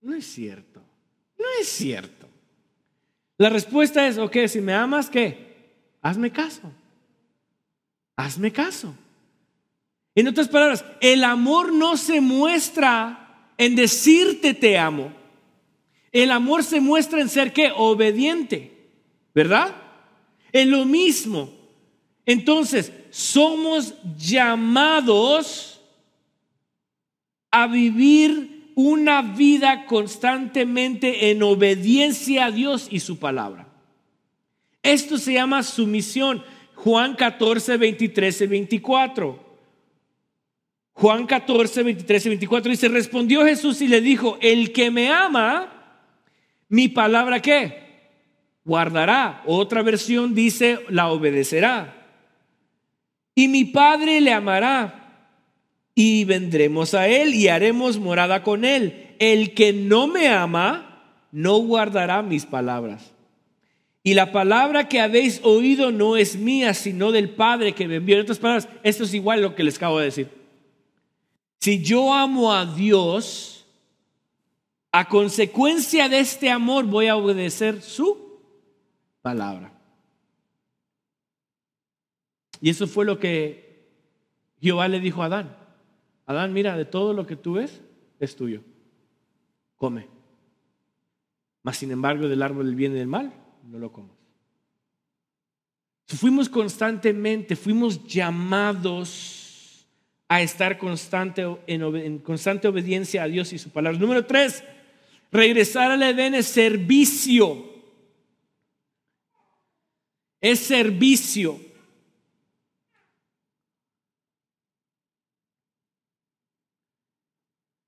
No 0.00 0.14
es 0.14 0.24
cierto, 0.24 0.80
no 1.36 1.44
es 1.60 1.66
cierto. 1.66 2.23
La 3.36 3.48
respuesta 3.48 4.06
es, 4.06 4.18
ok, 4.18 4.36
si 4.46 4.60
me 4.60 4.72
amas, 4.72 5.10
¿qué? 5.10 5.72
Hazme 6.00 6.30
caso. 6.30 6.70
Hazme 8.16 8.52
caso. 8.52 8.94
En 10.14 10.28
otras 10.28 10.48
palabras, 10.48 10.84
el 11.00 11.24
amor 11.24 11.72
no 11.72 11.96
se 11.96 12.20
muestra 12.20 13.50
en 13.58 13.74
decirte 13.74 14.54
te 14.54 14.78
amo. 14.78 15.12
El 16.12 16.30
amor 16.30 16.62
se 16.62 16.80
muestra 16.80 17.20
en 17.20 17.28
ser 17.28 17.52
qué? 17.52 17.72
Obediente. 17.74 18.70
¿Verdad? 19.34 19.74
En 20.52 20.70
lo 20.70 20.84
mismo. 20.84 21.50
Entonces, 22.24 22.92
somos 23.10 23.94
llamados 24.16 25.80
a 27.50 27.66
vivir 27.66 28.53
una 28.74 29.22
vida 29.22 29.86
constantemente 29.86 31.30
en 31.30 31.42
obediencia 31.42 32.46
a 32.46 32.50
Dios 32.50 32.88
y 32.90 33.00
su 33.00 33.18
palabra. 33.18 33.68
Esto 34.82 35.18
se 35.18 35.34
llama 35.34 35.62
sumisión. 35.62 36.44
Juan 36.74 37.14
14, 37.14 37.76
23 37.76 38.40
y 38.40 38.46
24. 38.46 39.44
Juan 40.92 41.26
14, 41.26 41.82
23 41.82 42.26
y 42.26 42.28
24 42.28 42.70
dice, 42.70 42.88
respondió 42.88 43.44
Jesús 43.44 43.80
y 43.80 43.88
le 43.88 44.00
dijo, 44.00 44.38
el 44.40 44.72
que 44.72 44.90
me 44.90 45.10
ama, 45.10 45.72
mi 46.68 46.88
palabra 46.88 47.40
qué? 47.40 47.82
Guardará. 48.64 49.42
Otra 49.46 49.82
versión 49.82 50.34
dice, 50.34 50.80
la 50.88 51.08
obedecerá. 51.10 52.06
Y 53.34 53.48
mi 53.48 53.64
Padre 53.64 54.20
le 54.20 54.32
amará 54.32 55.03
y 55.94 56.24
vendremos 56.24 56.94
a 56.94 57.08
Él 57.08 57.34
y 57.34 57.48
haremos 57.48 57.98
morada 57.98 58.42
con 58.42 58.64
Él. 58.64 59.14
El 59.18 59.54
que 59.54 59.72
no 59.72 60.06
me 60.06 60.28
ama, 60.28 61.02
no 61.30 61.58
guardará 61.58 62.22
mis 62.22 62.46
palabras. 62.46 63.12
Y 64.02 64.14
la 64.14 64.32
palabra 64.32 64.88
que 64.88 65.00
habéis 65.00 65.40
oído 65.44 65.90
no 65.90 66.16
es 66.16 66.36
mía, 66.36 66.74
sino 66.74 67.10
del 67.10 67.30
Padre 67.30 67.72
que 67.72 67.88
me 67.88 67.96
envió. 67.96 68.16
En 68.16 68.22
otras 68.22 68.38
palabras, 68.38 68.68
esto 68.82 69.04
es 69.04 69.14
igual 69.14 69.38
a 69.38 69.42
lo 69.42 69.54
que 69.54 69.64
les 69.64 69.76
acabo 69.76 69.98
de 69.98 70.06
decir. 70.06 70.28
Si 71.60 71.82
yo 71.82 72.12
amo 72.12 72.52
a 72.52 72.66
Dios, 72.66 73.64
a 74.92 75.08
consecuencia 75.08 76.08
de 76.08 76.20
este 76.20 76.50
amor 76.50 76.84
voy 76.84 77.06
a 77.06 77.16
obedecer 77.16 77.80
su 77.80 78.40
palabra. 79.22 79.72
Y 82.60 82.68
eso 82.68 82.86
fue 82.86 83.04
lo 83.04 83.18
que 83.18 83.88
Jehová 84.60 84.88
le 84.88 85.00
dijo 85.00 85.22
a 85.22 85.26
Adán. 85.26 85.63
Adán, 86.26 86.52
mira, 86.52 86.76
de 86.76 86.84
todo 86.84 87.12
lo 87.12 87.26
que 87.26 87.36
tú 87.36 87.54
ves 87.54 87.82
es 88.18 88.34
tuyo. 88.36 88.62
Come. 89.76 90.08
Mas 91.62 91.76
sin 91.76 91.90
embargo, 91.90 92.28
del 92.28 92.42
árbol 92.42 92.66
del 92.66 92.74
bien 92.74 92.92
y 92.92 92.98
del 92.98 93.06
mal, 93.06 93.32
no 93.64 93.78
lo 93.78 93.92
comas. 93.92 94.16
Fuimos 96.06 96.48
constantemente, 96.48 97.56
fuimos 97.56 98.06
llamados 98.06 99.88
a 100.28 100.42
estar 100.42 100.78
constante, 100.78 101.46
en, 101.66 101.82
en 101.96 102.18
constante 102.18 102.68
obediencia 102.68 103.22
a 103.22 103.28
Dios 103.28 103.52
y 103.52 103.58
su 103.58 103.70
palabra. 103.70 103.98
Número 103.98 104.24
tres, 104.24 104.62
regresar 105.30 105.90
al 105.90 106.02
Edén 106.02 106.34
es 106.34 106.46
servicio. 106.46 107.72
Es 110.40 110.60
servicio. 110.60 111.58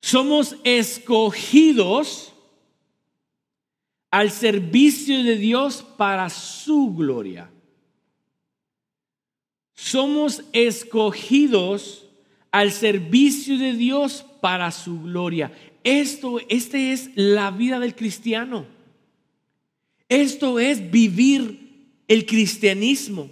Somos 0.07 0.55
escogidos 0.63 2.33
al 4.09 4.31
servicio 4.31 5.25
de 5.25 5.37
Dios 5.37 5.85
para 5.97 6.31
su 6.31 6.95
gloria. 6.95 7.51
Somos 9.75 10.45
escogidos 10.53 12.07
al 12.53 12.71
servicio 12.71 13.59
de 13.59 13.73
Dios 13.73 14.25
para 14.41 14.71
su 14.71 15.03
gloria. 15.03 15.51
Esto, 15.83 16.39
esta 16.49 16.79
es 16.79 17.11
la 17.17 17.51
vida 17.51 17.81
del 17.81 17.97
cristiano. 17.97 18.65
Esto 20.09 20.61
es 20.61 20.89
vivir 20.89 21.89
el 22.07 22.27
cristianismo. 22.27 23.29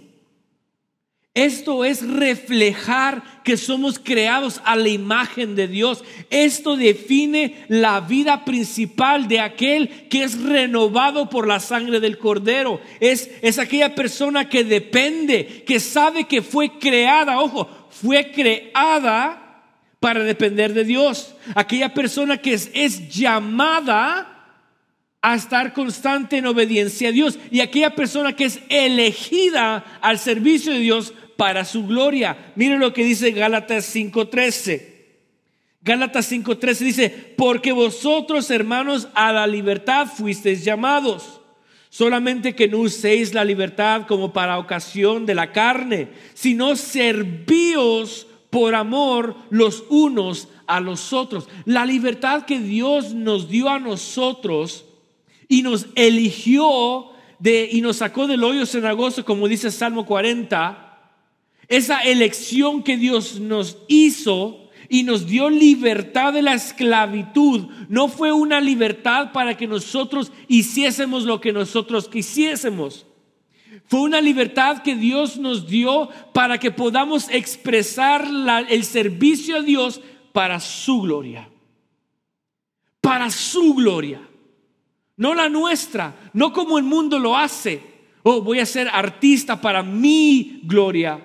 Esto 1.35 1.83
es 1.83 2.07
reflejar 2.07 3.43
que 3.43 3.57
somos 3.57 3.99
creados 3.99 4.61
a 4.63 4.77
la 4.77 4.87
imagen 4.87 5.53
de 5.53 5.67
Dios. 5.67 6.01
Esto 6.29 6.77
define 6.77 7.65
la 7.67 7.99
vida 7.99 8.45
principal 8.45 9.27
de 9.27 9.41
aquel 9.41 10.07
que 10.07 10.23
es 10.23 10.41
renovado 10.41 11.29
por 11.29 11.45
la 11.45 11.59
sangre 11.59 11.99
del 11.99 12.17
cordero. 12.17 12.79
Es, 13.01 13.29
es 13.41 13.59
aquella 13.59 13.93
persona 13.95 14.47
que 14.47 14.63
depende, 14.63 15.65
que 15.67 15.81
sabe 15.81 16.23
que 16.23 16.41
fue 16.41 16.79
creada, 16.79 17.41
ojo, 17.41 17.67
fue 17.89 18.31
creada 18.31 19.65
para 19.99 20.23
depender 20.23 20.73
de 20.73 20.85
Dios. 20.85 21.35
Aquella 21.53 21.93
persona 21.93 22.37
que 22.37 22.53
es, 22.53 22.71
es 22.73 23.09
llamada 23.13 24.31
a 25.21 25.35
estar 25.35 25.73
constante 25.73 26.37
en 26.37 26.45
obediencia 26.45 27.09
a 27.09 27.11
Dios. 27.11 27.39
Y 27.51 27.59
aquella 27.59 27.93
persona 27.93 28.33
que 28.33 28.45
es 28.45 28.59
elegida 28.69 29.83
al 29.99 30.17
servicio 30.17 30.71
de 30.71 30.79
Dios 30.79 31.13
para 31.37 31.65
su 31.65 31.85
gloria. 31.85 32.51
Miren 32.55 32.79
lo 32.79 32.93
que 32.93 33.03
dice 33.03 33.31
Gálatas 33.31 33.85
5:13. 33.85 34.95
Gálatas 35.81 36.31
5:13 36.31 36.79
dice, 36.79 37.09
porque 37.37 37.71
vosotros 37.71 38.49
hermanos 38.49 39.07
a 39.13 39.31
la 39.31 39.45
libertad 39.45 40.07
fuisteis 40.07 40.65
llamados, 40.65 41.41
solamente 41.89 42.55
que 42.55 42.67
no 42.67 42.79
uséis 42.79 43.35
la 43.35 43.45
libertad 43.45 44.07
como 44.07 44.33
para 44.33 44.57
ocasión 44.57 45.27
de 45.27 45.35
la 45.35 45.51
carne, 45.51 46.07
sino 46.33 46.75
servíos 46.75 48.25
por 48.49 48.73
amor 48.73 49.35
los 49.51 49.83
unos 49.89 50.47
a 50.65 50.79
los 50.79 51.13
otros. 51.13 51.47
La 51.65 51.85
libertad 51.85 52.45
que 52.45 52.59
Dios 52.59 53.13
nos 53.13 53.47
dio 53.49 53.69
a 53.69 53.77
nosotros 53.77 54.85
y 55.47 55.61
nos 55.61 55.87
eligió 55.95 57.11
de 57.37 57.69
y 57.71 57.81
nos 57.81 57.97
sacó 57.97 58.25
del 58.25 58.43
hoyo 58.43 58.65
cenagoso, 58.65 59.23
como 59.23 59.47
dice 59.47 59.69
Salmo 59.69 60.05
40, 60.05 60.84
esa 61.67 61.99
elección 61.99 62.83
que 62.83 62.97
Dios 62.97 63.39
nos 63.39 63.77
hizo 63.87 64.69
y 64.89 65.03
nos 65.03 65.27
dio 65.27 65.49
libertad 65.49 66.33
de 66.33 66.41
la 66.41 66.53
esclavitud, 66.53 67.67
no 67.89 68.07
fue 68.07 68.31
una 68.31 68.61
libertad 68.61 69.31
para 69.31 69.57
que 69.57 69.67
nosotros 69.67 70.31
hiciésemos 70.47 71.23
lo 71.23 71.41
que 71.41 71.51
nosotros 71.51 72.07
quisiésemos. 72.07 73.05
Fue 73.87 74.01
una 74.01 74.21
libertad 74.21 74.81
que 74.81 74.95
Dios 74.95 75.37
nos 75.37 75.67
dio 75.67 76.09
para 76.33 76.57
que 76.57 76.71
podamos 76.71 77.29
expresar 77.29 78.27
el 78.69 78.83
servicio 78.83 79.57
a 79.57 79.61
Dios 79.61 80.01
para 80.31 80.59
su 80.59 81.01
gloria. 81.01 81.49
Para 83.01 83.29
su 83.29 83.75
gloria. 83.75 84.21
No 85.17 85.33
la 85.33 85.49
nuestra, 85.49 86.15
no 86.33 86.51
como 86.51 86.77
el 86.77 86.83
mundo 86.83 87.19
lo 87.19 87.37
hace. 87.37 87.81
Oh, 88.23 88.41
voy 88.41 88.59
a 88.59 88.65
ser 88.65 88.87
artista 88.87 89.61
para 89.61 89.83
mi 89.83 90.61
gloria. 90.63 91.23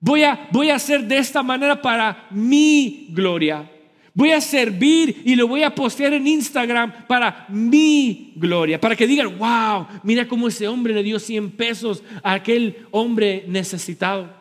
Voy 0.00 0.22
a, 0.22 0.48
voy 0.50 0.70
a 0.70 0.76
hacer 0.76 1.06
de 1.06 1.18
esta 1.18 1.42
manera 1.42 1.80
para 1.80 2.26
mi 2.30 3.08
gloria. 3.10 3.70
Voy 4.14 4.32
a 4.32 4.40
servir 4.40 5.22
y 5.24 5.36
lo 5.36 5.46
voy 5.46 5.62
a 5.62 5.74
postear 5.74 6.14
en 6.14 6.26
Instagram 6.26 7.06
para 7.06 7.46
mi 7.48 8.32
gloria, 8.34 8.80
para 8.80 8.96
que 8.96 9.06
digan, 9.06 9.38
wow, 9.38 9.86
mira 10.02 10.26
cómo 10.26 10.48
ese 10.48 10.66
hombre 10.66 10.94
le 10.94 11.02
dio 11.02 11.18
100 11.18 11.52
pesos 11.52 12.02
a 12.22 12.32
aquel 12.32 12.86
hombre 12.90 13.44
necesitado. 13.46 14.34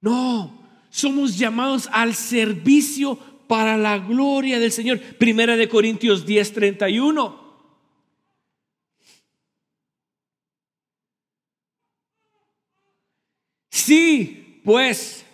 No, 0.00 0.58
somos 0.90 1.38
llamados 1.38 1.88
al 1.92 2.14
servicio 2.14 3.16
para 3.46 3.76
la 3.76 3.98
gloria 3.98 4.58
del 4.58 4.72
Señor. 4.72 4.98
Primera 4.98 5.56
de 5.56 5.68
Corintios 5.68 6.26
10, 6.26 6.52
31. 6.54 7.42
Si 13.84 14.60
pues 14.64 15.26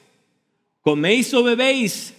coméis 0.81 1.35
o 1.35 1.43
bebéis 1.43 2.15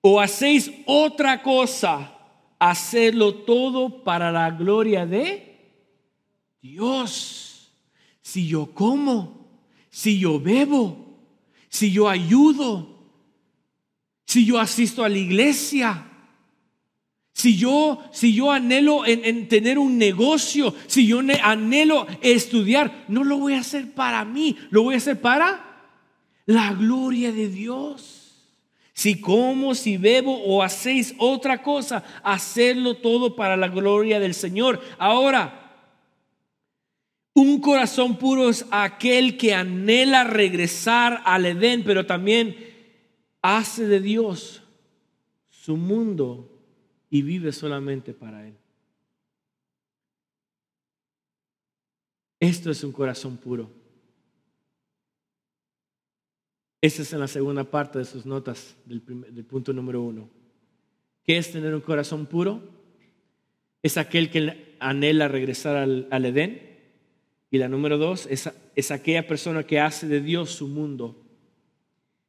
o 0.00 0.20
hacéis 0.20 0.70
otra 0.86 1.42
cosa, 1.42 2.16
hacedlo 2.60 3.34
todo 3.34 4.04
para 4.04 4.30
la 4.30 4.50
gloria 4.52 5.04
de 5.04 5.82
Dios. 6.60 7.72
Si 8.20 8.46
yo 8.46 8.72
como, 8.72 9.48
si 9.90 10.20
yo 10.20 10.38
bebo, 10.38 11.18
si 11.68 11.90
yo 11.90 12.08
ayudo, 12.08 13.10
si 14.24 14.46
yo 14.46 14.60
asisto 14.60 15.02
a 15.02 15.08
la 15.08 15.18
iglesia, 15.18 16.08
si 17.32 17.56
yo, 17.56 18.02
si 18.12 18.34
yo 18.34 18.52
anhelo 18.52 19.06
en, 19.06 19.48
tener 19.48 19.78
un 19.78 19.96
negocio, 19.96 20.74
si 20.86 21.06
yo 21.06 21.20
anhelo 21.42 22.06
estudiar, 22.20 23.04
no 23.08 23.24
lo 23.24 23.38
voy 23.38 23.54
a 23.54 23.60
hacer 23.60 23.92
para 23.92 24.24
mí, 24.24 24.56
lo 24.70 24.82
voy 24.82 24.94
a 24.94 24.98
hacer 24.98 25.20
para 25.20 25.88
la 26.46 26.74
gloria 26.74 27.32
de 27.32 27.48
Dios. 27.48 28.18
Si 28.92 29.20
como, 29.20 29.74
si 29.74 29.96
bebo 29.96 30.42
o 30.44 30.62
hacéis 30.62 31.14
otra 31.18 31.62
cosa, 31.62 32.04
hacerlo 32.22 32.98
todo 32.98 33.34
para 33.34 33.56
la 33.56 33.68
gloria 33.68 34.20
del 34.20 34.34
Señor. 34.34 34.82
Ahora, 34.98 35.62
un 37.32 37.60
corazón 37.60 38.18
puro 38.18 38.50
es 38.50 38.66
aquel 38.70 39.38
que 39.38 39.54
anhela 39.54 40.24
regresar 40.24 41.22
al 41.24 41.46
Edén, 41.46 41.82
pero 41.82 42.04
también 42.04 42.54
hace 43.40 43.86
de 43.86 44.00
Dios 44.00 44.62
su 45.48 45.78
mundo 45.78 46.51
y 47.12 47.20
vive 47.20 47.52
solamente 47.52 48.14
para 48.14 48.48
Él. 48.48 48.54
Esto 52.40 52.70
es 52.70 52.82
un 52.82 52.90
corazón 52.90 53.36
puro. 53.36 53.70
Esta 56.80 57.02
es 57.02 57.12
en 57.12 57.20
la 57.20 57.28
segunda 57.28 57.64
parte 57.64 57.98
de 57.98 58.06
sus 58.06 58.24
notas 58.24 58.74
del, 58.86 59.02
punto 59.44 59.74
número 59.74 60.00
uno. 60.00 60.30
¿Qué 61.22 61.36
es 61.36 61.52
tener 61.52 61.74
un 61.74 61.82
corazón 61.82 62.24
puro? 62.24 62.62
Es 63.82 63.98
aquel 63.98 64.30
que 64.30 64.74
anhela 64.80 65.28
regresar 65.28 65.76
al, 65.76 66.08
al 66.10 66.24
Edén. 66.24 66.62
Y 67.50 67.58
la 67.58 67.68
número 67.68 67.98
dos 67.98 68.26
es, 68.30 68.50
es 68.74 68.90
aquella 68.90 69.26
persona 69.26 69.64
que 69.64 69.80
hace 69.80 70.08
de 70.08 70.22
Dios 70.22 70.50
su 70.50 70.66
mundo 70.66 71.22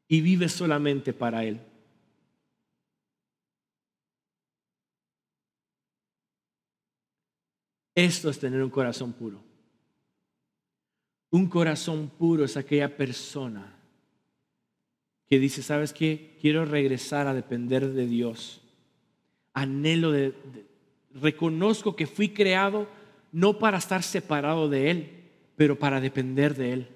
y 0.09 0.19
vive 0.19 0.49
solamente 0.49 1.13
para 1.13 1.45
Él. 1.45 1.61
Esto 7.95 8.29
es 8.29 8.39
tener 8.39 8.63
un 8.63 8.69
corazón 8.69 9.13
puro. 9.13 9.41
Un 11.29 11.47
corazón 11.47 12.09
puro 12.09 12.45
es 12.45 12.57
aquella 12.57 12.95
persona 12.95 13.75
que 15.27 15.39
dice, 15.39 15.63
¿sabes 15.63 15.93
qué? 15.93 16.37
Quiero 16.39 16.65
regresar 16.65 17.27
a 17.27 17.33
depender 17.33 17.89
de 17.89 18.05
Dios. 18.05 18.61
Anhelo 19.53 20.11
de, 20.11 20.35
reconozco 21.13 21.95
que 21.95 22.07
fui 22.07 22.29
creado 22.29 22.87
no 23.31 23.57
para 23.57 23.79
estar 23.79 24.03
separado 24.03 24.69
de 24.69 24.91
Él, 24.91 25.23
pero 25.55 25.77
para 25.77 26.01
depender 26.01 26.55
de 26.55 26.73
Él. 26.73 26.87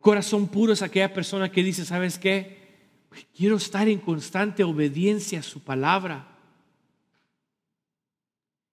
Corazón 0.00 0.48
puro 0.48 0.72
es 0.72 0.80
aquella 0.80 1.12
persona 1.12 1.52
que 1.52 1.62
dice, 1.62 1.84
¿sabes 1.84 2.18
qué? 2.18 2.58
Quiero 3.36 3.56
estar 3.56 3.88
en 3.88 3.98
constante 3.98 4.64
obediencia 4.64 5.40
a 5.40 5.42
su 5.42 5.60
palabra. 5.60 6.29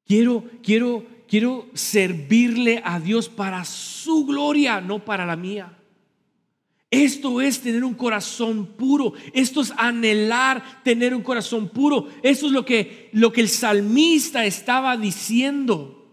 Quiero, 0.08 0.44
quiero, 0.64 1.04
quiero 1.28 1.68
servirle 1.74 2.82
a 2.84 3.00
Dios 3.00 3.28
para 3.28 3.66
su 3.66 4.26
gloria, 4.26 4.80
no 4.80 5.04
para 5.04 5.26
la 5.26 5.36
mía. 5.36 5.78
Esto 6.90 7.42
es 7.42 7.60
tener 7.60 7.84
un 7.84 7.96
corazón 7.96 8.66
puro. 8.66 9.14
Esto 9.34 9.62
es 9.62 9.74
anhelar 9.76 10.82
tener 10.84 11.14
un 11.14 11.22
corazón 11.22 11.68
puro. 11.68 12.08
Esto 12.24 12.46
es 12.46 12.54
lo 12.54 12.64
que, 12.64 13.10
lo 13.12 13.34
que 13.34 13.42
el 13.42 13.50
salmista 13.50 14.46
estaba 14.46 14.96
diciendo. 14.96 16.06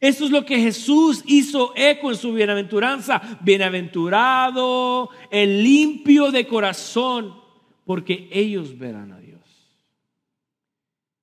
Esto 0.00 0.24
es 0.26 0.30
lo 0.30 0.44
que 0.44 0.58
Jesús 0.58 1.22
hizo 1.26 1.72
eco 1.76 2.10
en 2.10 2.16
su 2.16 2.34
bienaventuranza. 2.34 3.38
Bienaventurado 3.40 5.08
el 5.30 5.62
limpio 5.62 6.30
de 6.30 6.46
corazón, 6.46 7.34
porque 7.86 8.28
ellos 8.30 8.76
verán 8.76 9.12
a 9.12 9.18
Dios. 9.18 9.21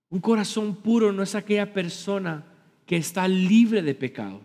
Un 0.10 0.20
corazón 0.20 0.76
puro 0.76 1.12
no 1.12 1.22
es 1.22 1.36
aquella 1.36 1.72
persona 1.72 2.44
que 2.86 2.98
está 2.98 3.28
libre 3.28 3.82
de 3.82 3.94
pecado. 3.94 4.42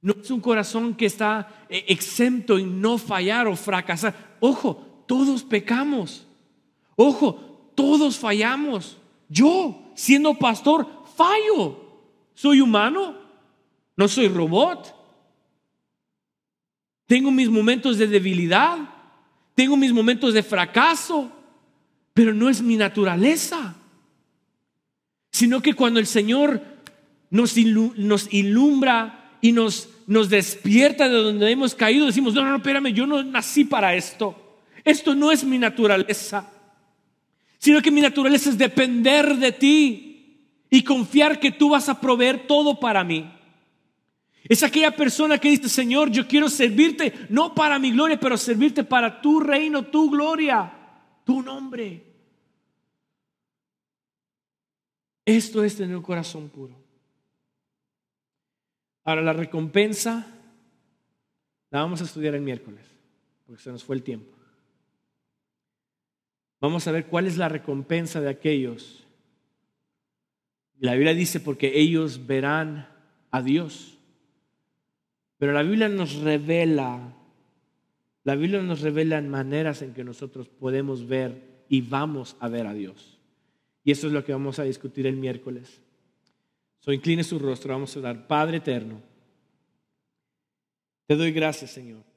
No 0.00 0.14
es 0.20 0.30
un 0.30 0.40
corazón 0.40 0.94
que 0.94 1.06
está 1.06 1.66
eh, 1.68 1.84
exento 1.88 2.58
en 2.58 2.80
no 2.80 2.98
fallar 2.98 3.48
o 3.48 3.56
fracasar. 3.56 4.36
Ojo, 4.38 5.04
todos 5.06 5.42
pecamos. 5.42 6.26
Ojo, 6.94 7.72
todos 7.74 8.18
fallamos. 8.18 8.98
Yo, 9.28 9.90
siendo 9.94 10.34
pastor, 10.34 10.86
fallo. 11.16 11.80
Soy 12.34 12.60
humano, 12.60 13.16
no 13.96 14.06
soy 14.06 14.28
robot. 14.28 14.94
Tengo 17.06 17.30
mis 17.30 17.48
momentos 17.48 17.98
de 17.98 18.06
debilidad, 18.06 18.78
tengo 19.54 19.76
mis 19.76 19.92
momentos 19.92 20.34
de 20.34 20.42
fracaso, 20.42 21.30
pero 22.12 22.32
no 22.32 22.48
es 22.48 22.62
mi 22.62 22.76
naturaleza 22.76 23.73
sino 25.34 25.60
que 25.60 25.74
cuando 25.74 25.98
el 25.98 26.06
Señor 26.06 26.62
nos, 27.28 27.56
ilumbra 27.56 29.36
y 29.40 29.50
nos, 29.50 29.88
despierta 30.28 31.08
de 31.08 31.16
donde 31.16 31.50
hemos 31.50 31.74
caído, 31.74 32.06
decimos, 32.06 32.34
no, 32.34 32.44
no, 32.44 32.54
espérame, 32.54 32.92
yo 32.92 33.04
no 33.04 33.20
nací 33.24 33.64
para 33.64 33.96
esto. 33.96 34.60
Esto 34.84 35.12
no 35.16 35.32
es 35.32 35.42
mi 35.42 35.58
naturaleza, 35.58 36.48
sino 37.58 37.82
que 37.82 37.90
mi 37.90 38.00
naturaleza 38.00 38.48
es 38.48 38.56
depender 38.56 39.34
de 39.34 39.50
ti 39.50 40.38
y 40.70 40.84
confiar 40.84 41.40
que 41.40 41.50
tú 41.50 41.70
vas 41.70 41.88
a 41.88 42.00
proveer 42.00 42.46
todo 42.46 42.78
para 42.78 43.02
mí. 43.02 43.28
Es 44.48 44.62
aquella 44.62 44.94
persona 44.94 45.38
que 45.38 45.50
dice, 45.50 45.68
Señor, 45.68 46.12
yo 46.12 46.28
quiero 46.28 46.48
servirte, 46.48 47.12
no 47.28 47.56
para 47.56 47.80
mi 47.80 47.90
gloria, 47.90 48.20
pero 48.20 48.36
servirte 48.36 48.84
para 48.84 49.20
tu 49.20 49.40
reino, 49.40 49.82
tu 49.82 50.10
gloria, 50.10 50.72
tu 51.24 51.42
nombre. 51.42 52.13
Esto 55.24 55.64
es 55.64 55.76
tener 55.76 55.96
un 55.96 56.02
corazón 56.02 56.48
puro. 56.48 56.74
Ahora 59.04 59.22
la 59.22 59.32
recompensa 59.32 60.26
la 61.70 61.80
vamos 61.80 62.00
a 62.00 62.04
estudiar 62.04 62.34
el 62.34 62.40
miércoles, 62.40 62.84
porque 63.46 63.62
se 63.62 63.70
nos 63.70 63.84
fue 63.84 63.96
el 63.96 64.02
tiempo. 64.02 64.32
Vamos 66.60 66.86
a 66.86 66.92
ver 66.92 67.06
cuál 67.06 67.26
es 67.26 67.36
la 67.36 67.48
recompensa 67.48 68.20
de 68.20 68.30
aquellos. 68.30 69.04
La 70.78 70.94
Biblia 70.94 71.14
dice 71.14 71.40
porque 71.40 71.78
ellos 71.78 72.26
verán 72.26 72.88
a 73.30 73.42
Dios. 73.42 73.98
Pero 75.38 75.52
la 75.52 75.62
Biblia 75.62 75.88
nos 75.88 76.14
revela, 76.16 77.14
la 78.22 78.34
Biblia 78.34 78.62
nos 78.62 78.80
revela 78.80 79.18
en 79.18 79.28
maneras 79.28 79.82
en 79.82 79.92
que 79.92 80.04
nosotros 80.04 80.48
podemos 80.48 81.06
ver 81.06 81.64
y 81.68 81.82
vamos 81.82 82.36
a 82.40 82.48
ver 82.48 82.66
a 82.66 82.72
Dios. 82.72 83.13
Y 83.84 83.92
eso 83.92 84.06
es 84.06 84.12
lo 84.12 84.24
que 84.24 84.32
vamos 84.32 84.58
a 84.58 84.64
discutir 84.64 85.06
el 85.06 85.16
miércoles. 85.16 85.80
So, 86.80 86.92
incline 86.92 87.22
su 87.22 87.38
rostro, 87.38 87.74
vamos 87.74 87.96
a 87.96 88.00
dar 88.00 88.26
Padre 88.26 88.56
eterno. 88.56 89.00
Te 91.06 91.16
doy 91.16 91.32
gracias, 91.32 91.70
Señor 91.70 92.13